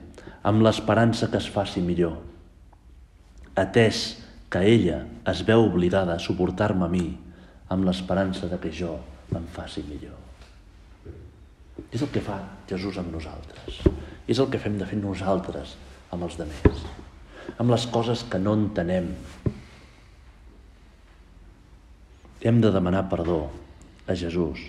amb 0.46 0.64
l'esperança 0.66 1.28
que 1.30 1.38
es 1.38 1.46
faci 1.52 1.84
millor, 1.84 2.16
atès 3.54 4.16
que 4.50 4.64
ella 4.66 5.04
es 5.30 5.44
veu 5.46 5.62
obligada 5.68 6.16
a 6.16 6.22
suportar-me 6.22 6.86
a 6.86 6.90
mi 6.90 7.06
amb 7.72 7.86
l'esperança 7.86 8.48
de 8.50 8.58
que 8.62 8.72
jo 8.72 8.94
me'n 9.32 9.46
faci 9.52 9.82
millor. 9.86 10.18
És 11.90 12.02
el 12.02 12.10
que 12.12 12.22
fa 12.24 12.38
Jesús 12.70 12.98
amb 13.00 13.12
nosaltres. 13.14 13.82
És 14.26 14.38
el 14.42 14.48
que 14.50 14.60
fem 14.62 14.78
de 14.78 14.86
fer 14.88 14.98
nosaltres 15.00 15.76
amb 16.14 16.26
els 16.26 16.38
demés. 16.38 16.86
Amb 17.56 17.70
les 17.72 17.86
coses 17.92 18.24
que 18.30 18.40
no 18.42 18.56
entenem, 18.58 19.10
hem 22.46 22.58
de 22.62 22.72
demanar 22.72 23.06
perdó 23.10 23.46
a 24.06 24.14
Jesús. 24.14 24.60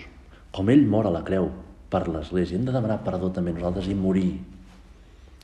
Com 0.51 0.69
ell 0.73 0.85
mor 0.89 1.07
a 1.07 1.13
la 1.13 1.23
creu 1.25 1.49
per 1.91 2.07
l'Església, 2.09 2.57
hem 2.57 2.65
de 2.67 2.75
demanar 2.75 3.01
perdó 3.05 3.29
també 3.33 3.53
nosaltres 3.53 3.89
i 3.91 3.97
morir 3.97 4.29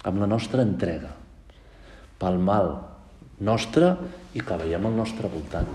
amb 0.04 0.20
la 0.20 0.28
nostra 0.28 0.66
entrega 0.66 1.14
pel 2.20 2.40
mal 2.40 2.74
nostre 3.44 3.94
i 4.36 4.42
que 4.44 4.58
veiem 4.60 4.86
al 4.88 4.96
nostre 4.98 5.30
voltant. 5.32 5.70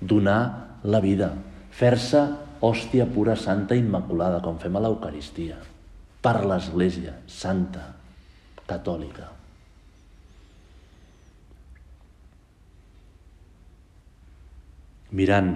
Donar 0.00 0.71
la 0.84 1.02
vida, 1.04 1.32
fer-se 1.70 2.22
hòstia 2.62 3.06
pura, 3.10 3.36
santa, 3.36 3.78
immaculada, 3.78 4.40
com 4.44 4.58
fem 4.62 4.76
a 4.76 4.82
l'Eucaristia, 4.86 5.60
per 6.22 6.40
l'Església 6.46 7.18
santa, 7.26 7.92
catòlica. 8.66 9.32
mirant 15.12 15.52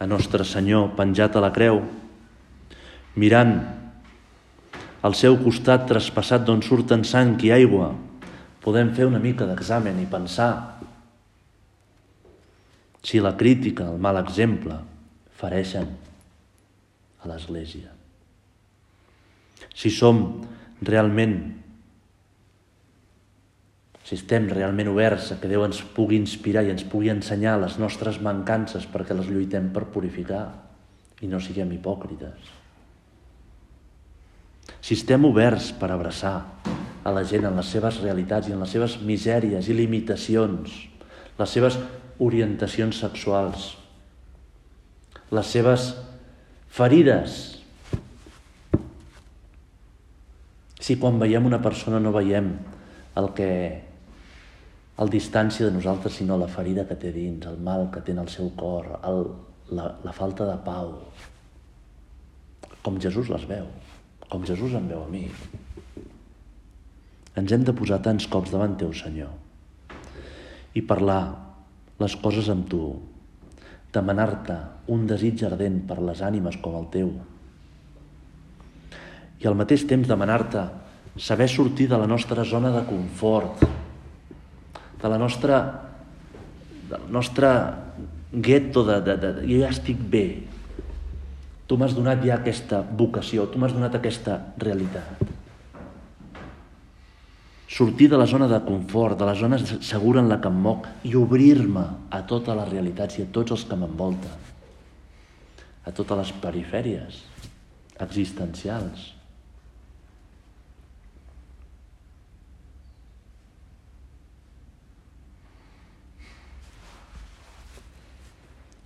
a 0.00 0.06
Nostre 0.08 0.44
Senyor 0.44 0.94
penjat 0.96 1.36
a 1.36 1.42
la 1.44 1.52
creu, 1.52 1.82
mirant 3.20 3.54
al 5.04 5.14
seu 5.14 5.36
costat 5.36 5.84
traspassat 5.88 6.46
d'on 6.48 6.64
surten 6.64 7.04
sang 7.04 7.36
i 7.44 7.52
aigua, 7.52 7.92
podem 8.64 8.94
fer 8.96 9.06
una 9.06 9.20
mica 9.20 9.46
d'examen 9.46 10.00
i 10.00 10.08
pensar 10.08 10.73
si 13.04 13.20
la 13.20 13.36
crítica, 13.36 13.86
el 13.92 14.00
mal 14.00 14.16
exemple, 14.22 14.78
fareixen 15.36 15.90
a 17.20 17.28
l'Església. 17.28 17.92
Si 19.74 19.92
som 19.92 20.24
realment 20.84 21.36
si 24.04 24.18
estem 24.18 24.50
realment 24.52 24.90
oberts 24.92 25.30
a 25.32 25.38
que 25.40 25.48
Déu 25.48 25.62
ens 25.64 25.80
pugui 25.96 26.18
inspirar 26.20 26.66
i 26.66 26.72
ens 26.74 26.84
pugui 26.84 27.08
ensenyar 27.08 27.56
les 27.62 27.78
nostres 27.80 28.18
mancances 28.20 28.84
perquè 28.92 29.16
les 29.16 29.30
lluitem 29.32 29.70
per 29.72 29.86
purificar 29.94 30.44
i 31.24 31.30
no 31.30 31.40
siguem 31.40 31.72
hipòcrites. 31.72 32.52
Si 34.84 34.92
estem 34.92 35.24
oberts 35.24 35.70
per 35.80 35.88
abraçar 35.88 36.36
a 37.04 37.12
la 37.16 37.24
gent 37.24 37.48
en 37.48 37.56
les 37.56 37.70
seves 37.72 38.02
realitats 38.04 38.50
i 38.50 38.52
en 38.52 38.60
les 38.60 38.76
seves 38.76 38.98
misèries 39.00 39.72
i 39.72 39.76
limitacions, 39.76 40.76
les 41.40 41.56
seves 41.56 41.80
orientacions 42.22 43.00
sexuals, 43.02 43.72
les 45.34 45.50
seves 45.50 45.90
ferides, 46.70 47.40
si 50.84 50.98
quan 51.00 51.18
veiem 51.18 51.46
una 51.48 51.62
persona 51.64 51.98
no 52.02 52.12
veiem 52.12 52.52
el 53.16 53.30
que 53.34 53.50
el 55.00 55.10
distància 55.10 55.66
de 55.66 55.74
nosaltres, 55.74 56.14
sinó 56.20 56.36
la 56.38 56.46
ferida 56.46 56.84
que 56.86 56.94
té 56.94 57.10
dins, 57.14 57.46
el 57.50 57.58
mal 57.58 57.88
que 57.90 58.02
té 58.04 58.12
en 58.14 58.20
el 58.22 58.28
seu 58.30 58.52
cor, 58.54 58.92
el, 59.02 59.24
la, 59.74 59.88
la 60.04 60.12
falta 60.14 60.46
de 60.46 60.54
pau. 60.62 60.92
Com 62.84 63.00
Jesús 63.02 63.30
les 63.32 63.46
veu, 63.48 63.66
com 64.28 64.44
Jesús 64.46 64.76
em 64.78 64.86
veu 64.90 65.02
a 65.02 65.08
mi. 65.10 65.24
Ens 67.34 67.54
hem 67.56 67.64
de 67.66 67.74
posar 67.74 67.98
tants 68.04 68.28
cops 68.30 68.52
davant 68.54 68.76
teu, 68.78 68.92
Senyor, 68.94 69.32
i 70.78 70.84
parlar 70.86 71.43
les 72.04 72.16
coses 72.20 72.50
amb 72.52 72.68
tu, 72.70 72.84
demanar-te 73.94 74.56
un 74.92 75.06
desig 75.08 75.44
ardent 75.46 75.80
per 75.88 76.02
les 76.02 76.20
ànimes 76.24 76.58
com 76.62 76.76
el 76.78 76.90
teu, 76.92 77.14
i 79.40 79.48
al 79.48 79.56
mateix 79.58 79.84
temps 79.88 80.08
demanar-te 80.08 80.62
saber 81.20 81.48
sortir 81.52 81.88
de 81.90 81.98
la 82.00 82.08
nostra 82.08 82.44
zona 82.48 82.70
de 82.74 82.84
confort, 82.88 83.64
de 85.02 85.10
la 85.12 85.18
nostra, 85.20 85.58
del 86.88 87.10
nostre 87.12 87.50
gueto 88.32 88.84
de, 88.84 89.00
de, 89.04 89.16
de, 89.20 89.32
de 89.36 89.46
jo 89.50 89.60
ja 89.60 89.70
estic 89.70 90.00
bé. 90.00 90.24
Tu 91.68 91.76
m'has 91.80 91.94
donat 91.96 92.24
ja 92.24 92.38
aquesta 92.38 92.82
vocació, 92.84 93.46
tu 93.48 93.60
m'has 93.60 93.76
donat 93.76 93.94
aquesta 94.00 94.40
realitat. 94.64 95.23
Sortir 97.68 98.10
de 98.10 98.18
la 98.20 98.26
zona 98.26 98.46
de 98.46 98.60
confort, 98.66 99.18
de 99.18 99.24
la 99.26 99.34
zona 99.34 99.58
segura 99.58 100.20
en 100.20 100.28
la 100.28 100.40
que 100.40 100.50
em 100.52 100.60
moc 100.66 100.86
i 101.08 101.14
obrir-me 101.16 101.84
a 102.12 102.20
totes 102.28 102.56
les 102.58 102.68
realitats 102.68 103.18
i 103.18 103.24
a 103.24 103.30
tots 103.32 103.56
els 103.56 103.64
que 103.66 103.78
m'envolten, 103.80 104.36
a 105.84 105.92
totes 105.92 106.20
les 106.20 106.32
perifèries 106.44 107.22
existencials. 108.04 109.14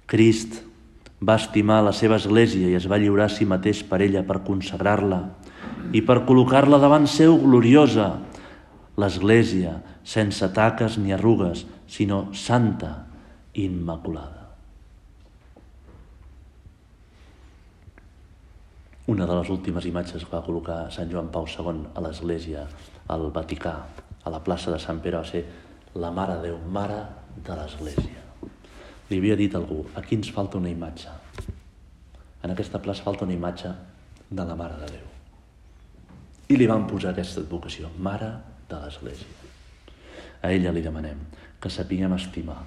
Crist 0.08 0.62
va 1.20 1.34
estimar 1.36 1.82
la 1.84 1.92
seva 1.92 2.16
església 2.16 2.70
i 2.70 2.76
es 2.78 2.86
va 2.88 2.96
lliurar 2.96 3.26
a 3.28 3.32
si 3.34 3.44
mateix 3.44 3.82
per 3.84 4.00
ella, 4.06 4.22
per 4.24 4.40
consagrar-la 4.46 5.18
i 5.92 6.00
per 6.00 6.22
col·locar-la 6.24 6.78
davant 6.80 7.04
seu 7.10 7.36
gloriosa, 7.42 8.08
l'església 8.98 9.76
sense 10.02 10.48
taques 10.54 10.98
ni 10.98 11.14
arrugues, 11.14 11.64
sinó 11.86 12.28
santa 12.34 13.06
immaculada. 13.54 14.48
Una 19.08 19.24
de 19.24 19.38
les 19.38 19.48
últimes 19.48 19.86
imatges 19.88 20.24
que 20.26 20.34
va 20.34 20.44
col·locar 20.44 20.90
Sant 20.92 21.08
Joan 21.08 21.30
Pau 21.32 21.48
II 21.48 21.86
a 21.94 22.04
l'església, 22.04 22.66
al 23.08 23.30
Vaticà, 23.32 23.76
a 24.24 24.34
la 24.34 24.42
plaça 24.44 24.74
de 24.74 24.82
Sant 24.82 25.00
Pere, 25.00 25.22
va 25.22 25.24
ser 25.24 25.46
la 25.96 26.12
Mare 26.12 26.36
de 26.36 26.50
Déu, 26.50 26.60
Mare 26.68 27.04
de 27.40 27.56
l'Església 27.56 28.28
li 29.08 29.18
havia 29.18 29.36
dit 29.36 29.54
algú, 29.56 29.84
aquí 29.96 30.18
ens 30.18 30.30
falta 30.32 30.58
una 30.58 30.68
imatge. 30.68 31.12
En 32.44 32.52
aquesta 32.52 32.80
plaça 32.82 33.04
falta 33.04 33.24
una 33.24 33.34
imatge 33.34 33.70
de 34.28 34.44
la 34.44 34.56
Mare 34.56 34.76
de 34.82 34.90
Déu. 34.92 35.06
I 36.52 36.56
li 36.56 36.68
van 36.68 36.86
posar 36.88 37.12
aquesta 37.12 37.40
advocació, 37.40 37.90
Mare 37.98 38.30
de 38.68 38.80
l'Església. 38.82 39.46
A 40.42 40.52
ella 40.54 40.72
li 40.74 40.82
demanem 40.84 41.20
que 41.60 41.70
sapiguem 41.72 42.14
estimar 42.14 42.60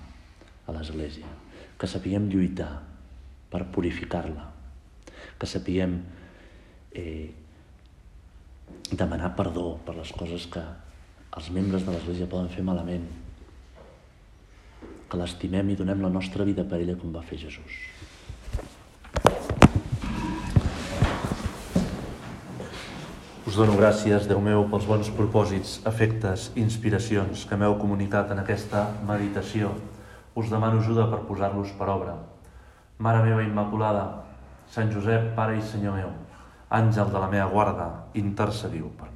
a 0.67 0.75
l'Església, 0.75 1.27
que 1.79 1.87
sapiguem 1.87 2.27
lluitar 2.31 2.71
per 3.51 3.65
purificar-la, 3.73 4.47
que 5.39 5.47
sapiguem 5.49 5.97
eh, 6.95 7.31
demanar 8.91 9.33
perdó 9.37 9.75
per 9.85 9.95
les 9.97 10.11
coses 10.15 10.47
que 10.51 10.63
els 11.37 11.49
membres 11.55 11.85
de 11.87 11.95
l'Església 11.95 12.29
poden 12.31 12.51
fer 12.51 12.63
malament, 12.67 13.07
que 15.11 15.19
l'estimem 15.19 15.71
i 15.71 15.79
donem 15.79 16.03
la 16.03 16.11
nostra 16.11 16.47
vida 16.47 16.63
per 16.67 16.79
ella 16.83 16.99
com 16.99 17.11
va 17.15 17.23
fer 17.27 17.39
Jesús. 17.39 17.90
Us 23.51 23.57
dono 23.59 23.73
gràcies, 23.75 24.29
Déu 24.31 24.39
meu, 24.39 24.61
pels 24.71 24.85
bons 24.87 25.09
propòsits, 25.11 25.73
efectes, 25.89 26.45
inspiracions 26.55 27.41
que 27.49 27.57
m'heu 27.59 27.73
comunicat 27.81 28.31
en 28.31 28.39
aquesta 28.39 28.85
meditació. 29.09 29.73
Us 30.39 30.47
demano 30.53 30.79
ajuda 30.79 31.09
per 31.11 31.19
posar-los 31.27 31.75
per 31.75 31.89
obra. 31.91 32.15
Mare 33.03 33.25
meva 33.27 33.43
Immaculada, 33.43 34.07
Sant 34.71 34.95
Josep, 34.95 35.33
Pare 35.35 35.59
i 35.59 35.67
Senyor 35.73 35.99
meu, 35.99 36.15
àngel 36.79 37.11
de 37.11 37.25
la 37.25 37.31
meva 37.35 37.51
guarda, 37.51 37.89
intercediu 38.23 38.87
per. 38.95 39.10